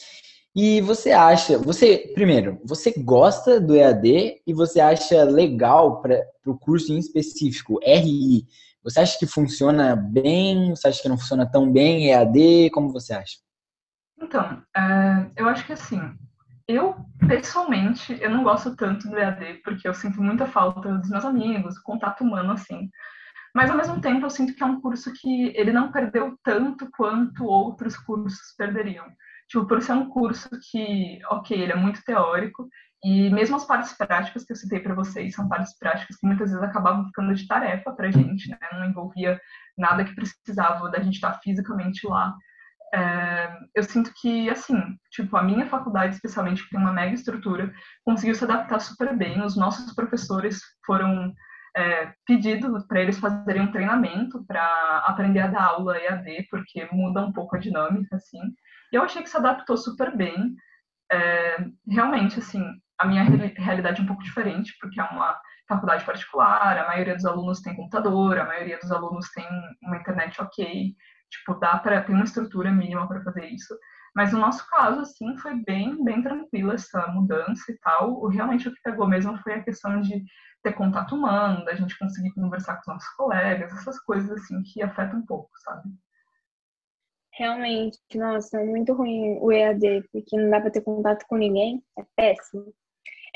E 0.54 0.82
você 0.82 1.12
acha, 1.12 1.56
você, 1.56 2.12
primeiro, 2.14 2.60
você 2.62 2.92
gosta 2.98 3.58
do 3.58 3.74
EAD 3.74 4.42
e 4.46 4.52
você 4.52 4.80
acha 4.80 5.24
legal 5.24 6.02
para 6.02 6.22
o 6.46 6.58
curso 6.58 6.92
em 6.92 6.98
específico, 6.98 7.80
RI? 7.82 8.46
Você 8.84 9.00
acha 9.00 9.18
que 9.18 9.26
funciona 9.26 9.96
bem? 9.96 10.70
Você 10.70 10.88
acha 10.88 11.02
que 11.02 11.08
não 11.08 11.18
funciona 11.18 11.50
tão 11.50 11.72
bem 11.72 12.08
EAD? 12.10 12.70
Como 12.70 12.92
você 12.92 13.14
acha? 13.14 13.36
Então, 14.26 14.60
é, 14.76 15.30
eu 15.36 15.48
acho 15.48 15.64
que 15.64 15.72
assim, 15.72 16.00
eu 16.66 16.96
pessoalmente, 17.28 18.18
eu 18.20 18.28
não 18.28 18.42
gosto 18.42 18.74
tanto 18.74 19.08
do 19.08 19.16
EAD 19.16 19.60
porque 19.62 19.86
eu 19.86 19.94
sinto 19.94 20.20
muita 20.20 20.46
falta 20.46 20.98
dos 20.98 21.08
meus 21.08 21.24
amigos, 21.24 21.78
contato 21.78 22.22
humano 22.24 22.52
assim. 22.52 22.90
Mas 23.54 23.70
ao 23.70 23.76
mesmo 23.76 24.00
tempo 24.00 24.26
eu 24.26 24.30
sinto 24.30 24.54
que 24.54 24.62
é 24.62 24.66
um 24.66 24.80
curso 24.80 25.12
que 25.12 25.52
ele 25.56 25.72
não 25.72 25.92
perdeu 25.92 26.36
tanto 26.42 26.90
quanto 26.90 27.44
outros 27.44 27.96
cursos 27.96 28.52
perderiam. 28.58 29.06
Tipo, 29.48 29.64
por 29.64 29.80
ser 29.80 29.92
um 29.92 30.08
curso 30.08 30.48
que, 30.70 31.20
ok, 31.30 31.56
ele 31.56 31.72
é 31.72 31.76
muito 31.76 32.02
teórico 32.04 32.68
e 33.04 33.30
mesmo 33.30 33.54
as 33.54 33.64
partes 33.64 33.92
práticas 33.96 34.44
que 34.44 34.52
eu 34.52 34.56
citei 34.56 34.80
para 34.80 34.94
vocês 34.94 35.34
são 35.36 35.48
partes 35.48 35.78
práticas 35.78 36.16
que 36.16 36.26
muitas 36.26 36.50
vezes 36.50 36.64
acabavam 36.64 37.06
ficando 37.06 37.32
de 37.32 37.46
tarefa 37.46 37.92
para 37.92 38.10
gente, 38.10 38.50
né? 38.50 38.58
Não 38.72 38.86
envolvia 38.86 39.40
nada 39.78 40.04
que 40.04 40.16
precisava 40.16 40.90
da 40.90 40.98
gente 40.98 41.14
estar 41.14 41.34
fisicamente 41.44 42.04
lá 42.08 42.34
é, 42.96 43.58
eu 43.74 43.82
sinto 43.82 44.10
que, 44.18 44.48
assim, 44.48 44.74
tipo, 45.10 45.36
a 45.36 45.42
minha 45.42 45.66
faculdade, 45.66 46.14
especialmente, 46.14 46.64
que 46.64 46.70
tem 46.70 46.80
uma 46.80 46.92
mega 46.92 47.14
estrutura, 47.14 47.70
conseguiu 48.04 48.34
se 48.34 48.44
adaptar 48.44 48.80
super 48.80 49.14
bem. 49.14 49.42
Os 49.42 49.54
nossos 49.54 49.94
professores 49.94 50.60
foram 50.86 51.30
é, 51.76 52.10
pedidos 52.26 52.86
para 52.86 53.02
eles 53.02 53.18
fazerem 53.18 53.62
um 53.62 53.70
treinamento 53.70 54.42
para 54.46 55.04
aprender 55.06 55.40
a 55.40 55.46
dar 55.48 55.64
aula 55.64 55.98
EAD, 55.98 56.46
porque 56.50 56.88
muda 56.90 57.20
um 57.20 57.32
pouco 57.32 57.54
a 57.54 57.58
dinâmica, 57.58 58.16
assim. 58.16 58.40
E 58.90 58.96
eu 58.96 59.02
achei 59.02 59.22
que 59.22 59.28
se 59.28 59.36
adaptou 59.36 59.76
super 59.76 60.16
bem. 60.16 60.56
É, 61.12 61.66
realmente, 61.86 62.38
assim, 62.38 62.64
a 62.98 63.06
minha 63.06 63.22
realidade 63.58 64.00
é 64.00 64.04
um 64.04 64.06
pouco 64.06 64.22
diferente, 64.22 64.74
porque 64.80 64.98
é 64.98 65.04
uma 65.04 65.38
faculdade 65.68 66.04
particular, 66.04 66.78
a 66.78 66.86
maioria 66.86 67.14
dos 67.14 67.26
alunos 67.26 67.60
tem 67.60 67.76
computador, 67.76 68.38
a 68.38 68.46
maioria 68.46 68.78
dos 68.78 68.90
alunos 68.90 69.30
tem 69.32 69.44
uma 69.82 69.96
internet 69.98 70.40
ok, 70.40 70.94
tipo, 71.30 71.54
dá 71.54 71.78
para 71.78 72.02
ter 72.02 72.12
uma 72.12 72.24
estrutura 72.24 72.70
mínima 72.70 73.06
para 73.06 73.22
fazer 73.22 73.46
isso. 73.46 73.76
Mas 74.14 74.32
no 74.32 74.38
nosso 74.38 74.66
caso, 74.70 75.00
assim, 75.00 75.36
foi 75.38 75.54
bem, 75.62 76.02
bem 76.02 76.22
tranquila 76.22 76.74
essa 76.74 77.06
mudança 77.08 77.70
e 77.70 77.78
tal. 77.78 78.14
O, 78.14 78.28
realmente 78.28 78.68
o 78.68 78.74
que 78.74 78.82
pegou 78.82 79.06
mesmo 79.06 79.36
foi 79.42 79.54
a 79.54 79.62
questão 79.62 80.00
de 80.00 80.24
ter 80.62 80.72
contato 80.72 81.14
humano, 81.14 81.64
da 81.64 81.74
gente 81.74 81.98
conseguir 81.98 82.32
conversar 82.32 82.76
com 82.76 82.80
os 82.80 82.86
nossos 82.86 83.08
colegas, 83.10 83.72
essas 83.72 84.00
coisas 84.00 84.30
assim 84.30 84.62
que 84.62 84.82
afetam 84.82 85.20
um 85.20 85.26
pouco, 85.26 85.50
sabe? 85.58 85.88
Realmente, 87.32 87.98
nossa, 88.14 88.58
é 88.58 88.64
muito 88.64 88.94
ruim 88.94 89.38
o 89.40 89.52
EAD, 89.52 90.08
porque 90.10 90.36
não 90.36 90.50
dá 90.50 90.60
para 90.60 90.70
ter 90.70 90.80
contato 90.80 91.26
com 91.28 91.36
ninguém, 91.36 91.84
é 91.98 92.04
péssimo. 92.16 92.74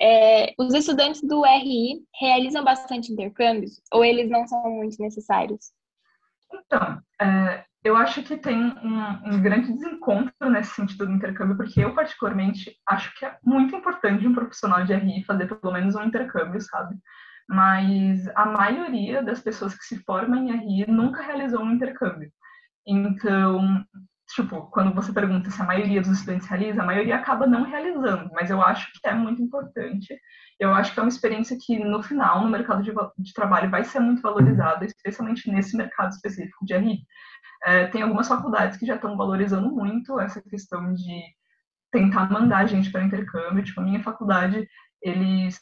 É, 0.00 0.55
os 0.59 0.72
estudantes 0.72 1.20
do 1.20 1.44
RI 1.44 2.03
realizam 2.18 2.64
bastante 2.64 3.12
intercâmbios 3.12 3.83
ou 3.92 4.03
eles 4.03 4.31
não 4.31 4.46
são 4.48 4.70
muito 4.70 4.96
necessários? 4.98 5.72
Então, 6.50 7.03
é, 7.20 7.64
eu 7.83 7.97
acho 7.97 8.23
que 8.23 8.37
tem 8.37 8.59
um, 8.59 9.35
um, 9.35 9.43
grande 9.43 9.73
desencontro 9.73 10.51
nesse 10.51 10.75
sentido 10.75 11.07
do 11.07 11.12
intercâmbio, 11.12 11.57
porque 11.57 11.83
eu, 11.83 11.95
particularmente, 11.95 12.77
acho 12.87 13.14
que 13.19 13.25
é 13.25 13.37
muito 13.43 13.75
importante 13.75 14.27
um 14.27 14.35
profissional 14.35 14.85
de 14.85 14.95
RI 14.95 15.25
fazer 15.25 15.47
pelo 15.47 15.73
menos 15.73 15.95
um 15.95 16.03
intercâmbio, 16.03 16.61
sabe? 16.61 16.97
Mas 17.49 18.29
a 18.37 18.45
maioria 18.47 19.23
das 19.23 19.40
pessoas 19.40 19.75
que 19.75 19.85
se 19.85 19.99
formam 20.05 20.47
em 20.47 20.53
RI 20.53 20.90
nunca 20.90 21.23
realizou 21.23 21.62
um 21.62 21.73
intercâmbio. 21.73 22.31
Então, 22.87 23.85
tipo, 24.35 24.62
quando 24.71 24.95
você 24.95 25.12
pergunta 25.12 25.51
se 25.51 25.61
a 25.61 25.64
maioria 25.64 26.01
dos 26.01 26.11
estudantes 26.11 26.47
realiza, 26.49 26.83
a 26.83 26.87
maioria 26.87 27.16
acaba 27.16 27.47
não 27.47 27.64
realizando, 27.64 28.31
mas 28.33 28.51
eu 28.51 28.62
acho 28.62 28.90
que 28.93 29.09
é 29.09 29.14
muito 29.14 29.43
importante. 29.43 30.19
Eu 30.59 30.75
acho 30.75 30.93
que 30.93 31.01
é 31.01 31.03
uma 31.03 31.09
experiência 31.09 31.57
que, 31.61 31.79
no 31.79 32.03
final, 32.03 32.43
no 32.43 32.51
mercado 32.51 32.83
de, 32.83 32.93
de 33.19 33.33
trabalho, 33.33 33.71
vai 33.71 33.85
ser 33.85 34.01
muito 34.01 34.23
valorizada, 34.23 34.85
especialmente 34.85 35.51
nesse 35.51 35.77
mercado 35.77 36.11
específico 36.11 36.64
de 36.64 36.77
RI. 36.77 36.99
É, 37.64 37.87
tem 37.88 38.03
algumas 38.03 38.29
faculdades 38.29 38.79
que 38.79 38.87
já 38.87 38.97
estão 38.97 39.16
valorizando 39.16 39.71
muito 39.71 40.19
essa 40.21 40.40
questão 40.43 40.93
de 40.95 41.23
tentar 41.90 42.31
mandar 42.31 42.66
gente 42.66 42.90
para 42.90 43.05
intercâmbio. 43.05 43.64
Tipo, 43.64 43.81
a 43.81 43.85
minha 43.85 44.03
faculdade, 44.03 44.69
eles 45.03 45.59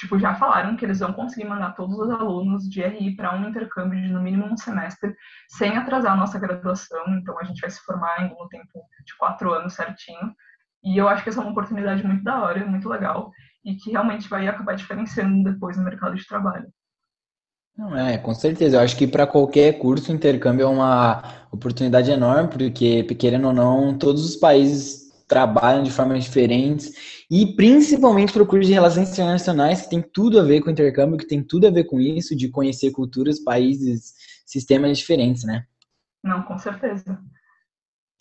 tipo, 0.00 0.18
já 0.18 0.34
falaram 0.34 0.76
que 0.76 0.84
eles 0.84 1.00
vão 1.00 1.12
conseguir 1.12 1.46
mandar 1.46 1.74
todos 1.74 1.98
os 1.98 2.10
alunos 2.10 2.68
de 2.68 2.80
RI 2.80 3.14
para 3.14 3.36
um 3.36 3.46
intercâmbio 3.46 4.00
de 4.00 4.08
no 4.08 4.22
mínimo 4.22 4.46
um 4.46 4.56
semestre, 4.56 5.14
sem 5.46 5.76
atrasar 5.76 6.12
a 6.12 6.16
nossa 6.16 6.38
graduação. 6.38 7.04
Então, 7.18 7.38
a 7.38 7.44
gente 7.44 7.60
vai 7.60 7.68
se 7.68 7.80
formar 7.80 8.30
no 8.30 8.48
tempo 8.48 8.80
de 9.04 9.14
quatro 9.18 9.52
anos 9.52 9.74
certinho. 9.74 10.34
E 10.82 10.96
eu 10.96 11.06
acho 11.06 11.22
que 11.22 11.28
essa 11.28 11.40
é 11.40 11.42
uma 11.42 11.50
oportunidade 11.50 12.04
muito 12.04 12.24
da 12.24 12.42
hora, 12.42 12.64
muito 12.64 12.88
legal, 12.88 13.30
e 13.62 13.74
que 13.74 13.90
realmente 13.90 14.26
vai 14.26 14.48
acabar 14.48 14.74
diferenciando 14.74 15.44
depois 15.44 15.76
no 15.76 15.84
mercado 15.84 16.16
de 16.16 16.26
trabalho. 16.26 16.66
Não 17.76 17.94
é, 17.94 18.16
com 18.16 18.32
certeza. 18.32 18.78
Eu 18.78 18.80
acho 18.80 18.96
que 18.96 19.06
para 19.06 19.26
qualquer 19.26 19.74
curso, 19.74 20.10
o 20.10 20.14
intercâmbio 20.14 20.64
é 20.64 20.68
uma 20.68 21.22
oportunidade 21.52 22.10
enorme, 22.10 22.48
porque, 22.48 23.02
querendo 23.14 23.48
ou 23.48 23.52
não, 23.52 23.98
todos 23.98 24.24
os 24.24 24.36
países 24.36 25.09
trabalham 25.30 25.84
de 25.84 25.92
formas 25.92 26.24
diferentes 26.24 26.92
e 27.30 27.54
principalmente 27.54 28.32
para 28.32 28.42
o 28.42 28.46
curso 28.46 28.66
de 28.66 28.74
Relações 28.74 29.12
Internacionais, 29.12 29.82
que 29.82 29.90
tem 29.90 30.02
tudo 30.02 30.40
a 30.40 30.42
ver 30.42 30.60
com 30.60 30.70
intercâmbio, 30.70 31.16
que 31.16 31.26
tem 31.26 31.40
tudo 31.40 31.68
a 31.68 31.70
ver 31.70 31.84
com 31.84 32.00
isso, 32.00 32.34
de 32.34 32.48
conhecer 32.48 32.90
culturas, 32.90 33.38
países, 33.38 34.14
sistemas 34.44 34.98
diferentes, 34.98 35.44
né? 35.44 35.64
Não, 36.24 36.42
com 36.42 36.58
certeza. 36.58 37.18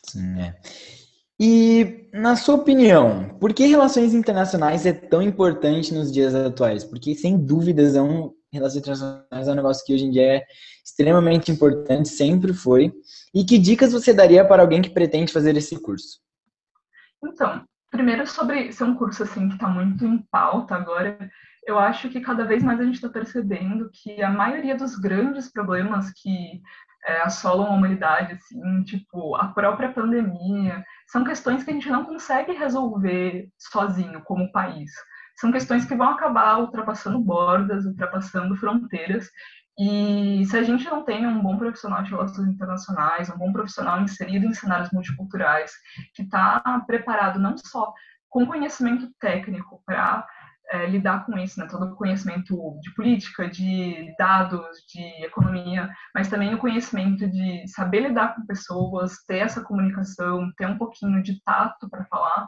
Sim, 0.05 0.39
é. 0.39 0.55
E, 1.39 2.09
na 2.13 2.35
sua 2.35 2.55
opinião, 2.55 3.35
por 3.39 3.53
que 3.53 3.65
relações 3.65 4.13
internacionais 4.13 4.85
é 4.85 4.93
tão 4.93 5.21
importante 5.21 5.93
nos 5.93 6.11
dias 6.11 6.35
atuais? 6.35 6.83
Porque, 6.83 7.15
sem 7.15 7.37
dúvidas, 7.37 7.95
é 7.95 8.01
um, 8.01 8.31
relações 8.53 8.81
internacionais 8.81 9.47
é 9.47 9.51
um 9.51 9.55
negócio 9.55 9.83
que 9.83 9.93
hoje 9.93 10.05
em 10.05 10.11
dia 10.11 10.35
é 10.35 10.45
extremamente 10.85 11.51
importante, 11.51 12.09
sempre 12.09 12.53
foi. 12.53 12.93
E 13.33 13.43
que 13.43 13.57
dicas 13.57 13.91
você 13.91 14.13
daria 14.13 14.45
para 14.45 14.61
alguém 14.61 14.81
que 14.81 14.89
pretende 14.91 15.33
fazer 15.33 15.57
esse 15.57 15.79
curso? 15.81 16.19
Então, 17.23 17.65
primeiro 17.91 18.25
sobre 18.25 18.71
ser 18.71 18.83
um 18.83 18.95
curso 18.95 19.23
assim 19.23 19.47
que 19.47 19.55
está 19.55 19.67
muito 19.67 20.05
em 20.05 20.19
pauta 20.31 20.75
agora, 20.75 21.17
eu 21.65 21.77
acho 21.77 22.09
que 22.09 22.21
cada 22.21 22.45
vez 22.45 22.63
mais 22.63 22.79
a 22.79 22.83
gente 22.83 22.95
está 22.95 23.09
percebendo 23.09 23.89
que 23.91 24.21
a 24.23 24.29
maioria 24.29 24.75
dos 24.75 24.95
grandes 24.95 25.51
problemas 25.51 26.11
que 26.13 26.61
é, 27.05 27.21
assolam 27.21 27.67
a 27.67 27.75
humanidade, 27.75 28.33
assim, 28.33 28.83
tipo 28.83 29.35
a 29.35 29.47
própria 29.47 29.91
pandemia, 29.91 30.83
são 31.07 31.23
questões 31.23 31.63
que 31.63 31.71
a 31.71 31.73
gente 31.73 31.89
não 31.89 32.05
consegue 32.05 32.53
resolver 32.53 33.49
sozinho 33.57 34.21
como 34.23 34.51
país. 34.51 34.91
São 35.39 35.51
questões 35.51 35.85
que 35.85 35.95
vão 35.95 36.09
acabar 36.09 36.59
ultrapassando 36.59 37.17
bordas, 37.19 37.85
ultrapassando 37.85 38.57
fronteiras, 38.57 39.29
e 39.79 40.45
se 40.45 40.57
a 40.57 40.63
gente 40.63 40.83
não 40.83 41.05
tem 41.05 41.25
um 41.25 41.41
bom 41.41 41.57
profissional 41.57 42.03
de 42.03 42.09
relações 42.09 42.49
internacionais, 42.49 43.29
um 43.29 43.37
bom 43.37 43.53
profissional 43.53 44.01
inserido 44.01 44.45
em 44.45 44.53
cenários 44.53 44.91
multiculturais, 44.91 45.71
que 46.13 46.23
está 46.23 46.59
preparado 46.85 47.39
não 47.39 47.57
só 47.57 47.93
com 48.27 48.45
conhecimento 48.45 49.09
técnico 49.21 49.81
para 49.85 50.27
é, 50.71 50.85
lidar 50.85 51.25
com 51.25 51.37
isso, 51.37 51.59
né, 51.59 51.65
todo 51.65 51.85
o 51.85 51.95
conhecimento 51.95 52.77
de 52.81 52.93
política, 52.93 53.49
de 53.49 54.13
dados, 54.19 54.67
de 54.93 55.25
economia, 55.25 55.89
mas 56.13 56.27
também 56.27 56.53
o 56.53 56.59
conhecimento 56.59 57.25
de 57.25 57.65
saber 57.69 58.01
lidar 58.01 58.35
com 58.35 58.45
pessoas, 58.45 59.23
ter 59.25 59.37
essa 59.37 59.63
comunicação, 59.63 60.51
ter 60.57 60.67
um 60.67 60.77
pouquinho 60.77 61.23
de 61.23 61.41
tato 61.43 61.89
para 61.89 62.05
falar, 62.05 62.47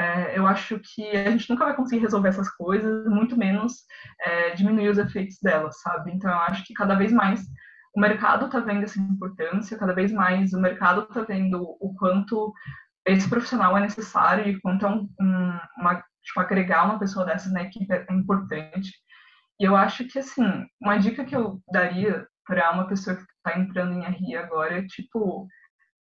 é, 0.00 0.38
eu 0.38 0.46
acho 0.46 0.80
que 0.80 1.06
a 1.10 1.30
gente 1.30 1.50
nunca 1.50 1.66
vai 1.66 1.76
conseguir 1.76 2.00
resolver 2.00 2.30
essas 2.30 2.48
coisas, 2.48 3.06
muito 3.06 3.36
menos 3.36 3.84
é, 4.24 4.50
diminuir 4.54 4.88
os 4.88 4.96
efeitos 4.96 5.36
delas, 5.42 5.78
sabe? 5.82 6.10
Então, 6.12 6.30
eu 6.30 6.38
acho 6.38 6.64
que 6.64 6.72
cada 6.72 6.94
vez 6.94 7.12
mais 7.12 7.42
o 7.94 8.00
mercado 8.00 8.46
está 8.46 8.60
vendo 8.60 8.84
essa 8.84 8.98
importância, 8.98 9.76
cada 9.76 9.92
vez 9.92 10.10
mais 10.10 10.54
o 10.54 10.60
mercado 10.60 11.02
está 11.02 11.22
vendo 11.22 11.76
o 11.78 11.94
quanto 11.98 12.52
esse 13.06 13.28
profissional 13.28 13.76
é 13.76 13.80
necessário 13.80 14.48
e 14.48 14.60
quanto 14.60 14.86
é 14.86 14.88
um, 14.88 15.08
um, 15.20 15.60
uma, 15.78 16.02
tipo, 16.22 16.40
agregar 16.40 16.84
uma 16.84 16.98
pessoa 16.98 17.26
dessas 17.26 17.52
na 17.52 17.62
equipe 17.62 17.92
é 17.92 18.06
importante. 18.10 18.92
E 19.60 19.64
eu 19.64 19.76
acho 19.76 20.06
que, 20.06 20.18
assim, 20.18 20.66
uma 20.80 20.96
dica 20.96 21.24
que 21.26 21.36
eu 21.36 21.60
daria 21.70 22.26
para 22.46 22.70
uma 22.72 22.86
pessoa 22.86 23.16
que 23.16 23.22
está 23.22 23.58
entrando 23.58 23.92
em 23.92 24.02
RI 24.02 24.36
agora 24.36 24.78
é, 24.78 24.86
tipo, 24.86 25.46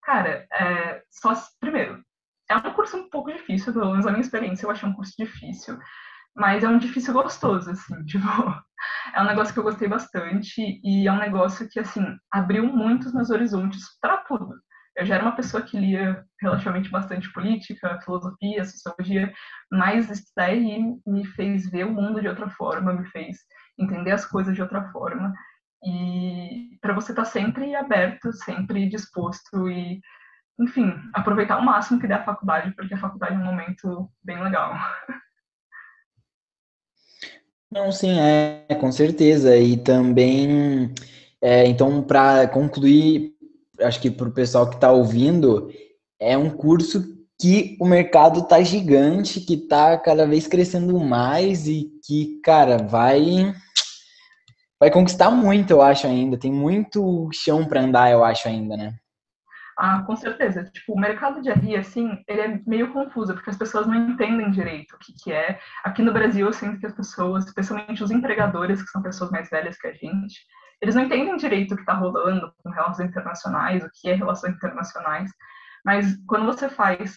cara, 0.03 0.47
é, 0.53 1.01
só, 1.09 1.33
primeiro, 1.59 2.01
é 2.49 2.55
um 2.55 2.73
curso 2.73 2.97
um 2.97 3.09
pouco 3.09 3.31
difícil, 3.31 3.71
pelo 3.71 3.91
menos 3.91 4.05
a 4.05 4.12
minha 4.12 4.21
experiência 4.21 4.65
eu 4.65 4.71
achei 4.71 4.89
um 4.89 4.93
curso 4.93 5.13
difícil, 5.17 5.77
mas 6.35 6.63
é 6.63 6.67
um 6.67 6.79
difícil 6.79 7.13
gostoso, 7.13 7.69
assim, 7.71 8.03
tipo, 8.05 8.27
é 9.13 9.21
um 9.21 9.25
negócio 9.25 9.53
que 9.53 9.59
eu 9.59 9.63
gostei 9.63 9.88
bastante 9.88 10.79
e 10.83 11.07
é 11.07 11.12
um 11.12 11.19
negócio 11.19 11.69
que, 11.69 11.79
assim, 11.79 12.03
abriu 12.31 12.65
muito 12.65 13.07
os 13.07 13.13
meus 13.13 13.29
horizontes 13.29 13.83
para 14.01 14.17
tudo. 14.17 14.55
Eu 14.95 15.05
já 15.05 15.15
era 15.15 15.23
uma 15.23 15.35
pessoa 15.35 15.63
que 15.63 15.79
lia 15.79 16.25
relativamente 16.41 16.89
bastante 16.89 17.31
política, 17.31 17.99
filosofia, 18.03 18.65
sociologia, 18.65 19.31
mas 19.71 20.09
estudar 20.09 20.45
aí 20.45 20.83
me 21.07 21.25
fez 21.25 21.69
ver 21.69 21.85
o 21.85 21.93
mundo 21.93 22.19
de 22.19 22.27
outra 22.27 22.49
forma, 22.49 22.93
me 22.93 23.07
fez 23.09 23.38
entender 23.77 24.12
as 24.12 24.25
coisas 24.25 24.53
de 24.53 24.62
outra 24.62 24.89
forma. 24.91 25.33
E 25.83 26.77
para 26.81 26.93
você 26.93 27.13
estar 27.13 27.23
tá 27.23 27.29
sempre 27.29 27.73
aberto, 27.75 28.33
sempre 28.33 28.89
disposto 28.89 29.69
e 29.69 30.01
enfim, 30.60 30.93
aproveitar 31.13 31.58
o 31.58 31.65
máximo 31.65 32.00
que 32.00 32.08
der 32.08 32.15
a 32.15 32.24
faculdade, 32.24 32.74
porque 32.76 32.93
a 32.93 33.00
faculdade 33.00 33.36
é 33.36 33.38
um 33.38 33.45
momento 33.45 34.10
bem 34.24 34.41
legal. 34.43 34.76
Não, 37.72 37.91
sim, 37.91 38.19
é, 38.19 38.65
com 38.80 38.91
certeza. 38.91 39.56
E 39.56 39.78
também, 39.78 40.93
é, 41.41 41.65
então, 41.67 42.02
para 42.02 42.48
concluir, 42.48 43.36
acho 43.80 44.02
que 44.02 44.10
para 44.10 44.28
o 44.28 44.34
pessoal 44.34 44.67
que 44.67 44.76
está 44.76 44.91
ouvindo, 44.91 45.72
é 46.19 46.38
um 46.38 46.50
curso 46.50 47.17
que 47.39 47.78
o 47.80 47.86
mercado 47.86 48.45
tá 48.48 48.62
gigante, 48.62 49.39
que 49.39 49.56
tá 49.56 49.98
cada 49.98 50.26
vez 50.26 50.45
crescendo 50.45 51.00
mais 51.00 51.67
e 51.67 51.89
que, 52.06 52.41
cara, 52.43 52.78
vai 52.78 53.54
vai 54.80 54.89
conquistar 54.89 55.30
muito, 55.30 55.72
eu 55.72 55.82
acho 55.82 56.08
ainda. 56.08 56.38
Tem 56.38 56.52
muito 56.52 57.30
chão 57.34 57.65
para 57.65 57.82
andar, 57.82 58.12
eu 58.12 58.24
acho 58.24 58.48
ainda, 58.48 58.76
né? 58.76 58.95
Ah, 59.82 60.04
com 60.04 60.13
certeza. 60.13 60.65
Tipo, 60.65 60.94
o 60.94 61.00
mercado 61.00 61.42
de 61.42 61.50
RI, 61.50 61.78
assim, 61.78 62.22
ele 62.28 62.42
é 62.42 62.62
meio 62.68 62.92
confuso, 62.92 63.34
porque 63.34 63.50
as 63.50 63.58
pessoas 63.58 63.88
não 63.88 63.96
entendem 63.96 64.52
direito 64.52 64.94
o 64.94 65.00
que, 65.00 65.13
que 65.13 65.32
é. 65.32 65.58
Aqui 65.86 66.02
no 66.02 66.12
Brasil, 66.12 66.46
eu 66.46 66.52
sinto 66.52 66.78
que 66.78 66.86
as 66.86 66.94
pessoas, 66.94 67.46
especialmente 67.46 68.04
os 68.04 68.12
empregadores, 68.12 68.82
que 68.84 68.89
são 68.89 69.02
pessoas 69.02 69.32
mais 69.32 69.50
velhas 69.50 69.78
que 69.78 69.88
a 69.88 69.94
gente, 69.94 70.42
eles 70.82 70.96
não 70.96 71.04
entendem 71.04 71.38
direito 71.38 71.72
o 71.72 71.76
que 71.76 71.84
está 71.84 71.94
rolando 71.94 72.54
com 72.62 72.70
relações 72.72 73.10
internacionais, 73.10 73.82
o 73.82 73.89
que 73.94 74.10
é 74.10 74.15
relações 74.15 74.54
internacionais. 74.54 75.32
Mas 75.86 76.18
quando 76.28 76.46
você 76.46 76.68
faz 76.68 77.15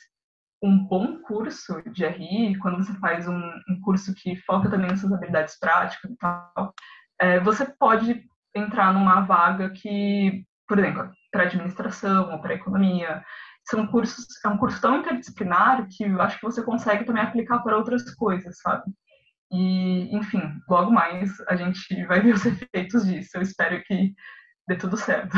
um 0.62 0.86
bom 0.86 1.18
curso 1.22 1.82
de 1.90 2.06
RI, 2.06 2.56
quando 2.60 2.76
você 2.76 2.94
faz 3.00 3.26
um, 3.26 3.40
um 3.68 3.80
curso 3.82 4.14
que 4.14 4.36
foca 4.36 4.70
também 4.70 4.88
nessas 4.88 5.12
habilidades 5.12 5.58
práticas 5.58 6.08
e 6.08 6.16
tal, 6.16 6.72
é, 7.20 7.40
você 7.40 7.66
pode 7.66 8.24
entrar 8.54 8.92
numa 8.92 9.22
vaga 9.22 9.70
que, 9.70 10.44
por 10.72 10.78
exemplo, 10.78 11.12
para 11.30 11.42
administração 11.42 12.32
ou 12.32 12.40
para 12.40 12.54
economia, 12.54 13.22
são 13.68 13.86
cursos, 13.88 14.24
é 14.42 14.48
um 14.48 14.56
curso 14.56 14.80
tão 14.80 14.96
interdisciplinar 14.96 15.86
que 15.86 16.02
eu 16.02 16.22
acho 16.22 16.40
que 16.40 16.46
você 16.46 16.62
consegue 16.62 17.04
também 17.04 17.22
aplicar 17.22 17.58
para 17.58 17.76
outras 17.76 18.02
coisas, 18.14 18.58
sabe? 18.58 18.90
E, 19.52 20.16
enfim, 20.16 20.40
logo 20.66 20.90
mais 20.90 21.38
a 21.42 21.56
gente 21.56 22.06
vai 22.06 22.22
ver 22.22 22.34
os 22.34 22.46
efeitos 22.48 23.04
disso. 23.04 23.36
Eu 23.36 23.42
espero 23.42 23.84
que 23.84 24.14
dê 24.66 24.74
tudo 24.76 24.96
certo. 24.96 25.36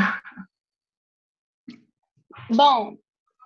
Bom, 2.49 2.95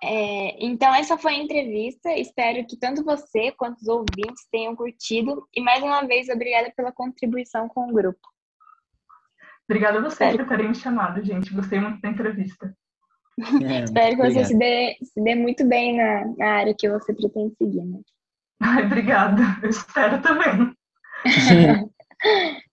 é, 0.00 0.64
então 0.64 0.94
essa 0.94 1.18
foi 1.18 1.34
a 1.34 1.42
entrevista. 1.42 2.12
Espero 2.12 2.64
que 2.68 2.78
tanto 2.78 3.02
você 3.02 3.50
quanto 3.50 3.80
os 3.80 3.88
ouvintes 3.88 4.46
tenham 4.48 4.76
curtido. 4.76 5.44
E 5.52 5.60
mais 5.60 5.82
uma 5.82 6.06
vez, 6.06 6.28
obrigada 6.28 6.72
pela 6.76 6.92
contribuição 6.92 7.68
com 7.68 7.90
o 7.90 7.92
grupo. 7.92 8.20
Obrigada 9.70 10.00
a 10.00 10.02
vocês 10.02 10.36
por 10.36 10.48
terem 10.48 10.66
me 10.66 10.74
chamado, 10.74 11.24
gente. 11.24 11.54
Gostei 11.54 11.78
muito 11.78 12.00
da 12.00 12.08
entrevista. 12.08 12.74
É, 13.62 13.84
Espero 13.86 14.16
que 14.16 14.22
você 14.32 14.44
se 14.44 14.58
dê, 14.58 14.96
se 15.00 15.22
dê 15.22 15.36
muito 15.36 15.64
bem 15.64 15.96
na, 15.96 16.24
na 16.36 16.46
área 16.54 16.74
que 16.76 16.90
você 16.90 17.14
pretende 17.14 17.54
seguir, 17.54 17.84
né? 17.84 18.00
Ai, 18.60 18.84
obrigada. 18.84 19.40
Eu 19.62 19.70
espero 19.70 20.20
também. 20.20 20.74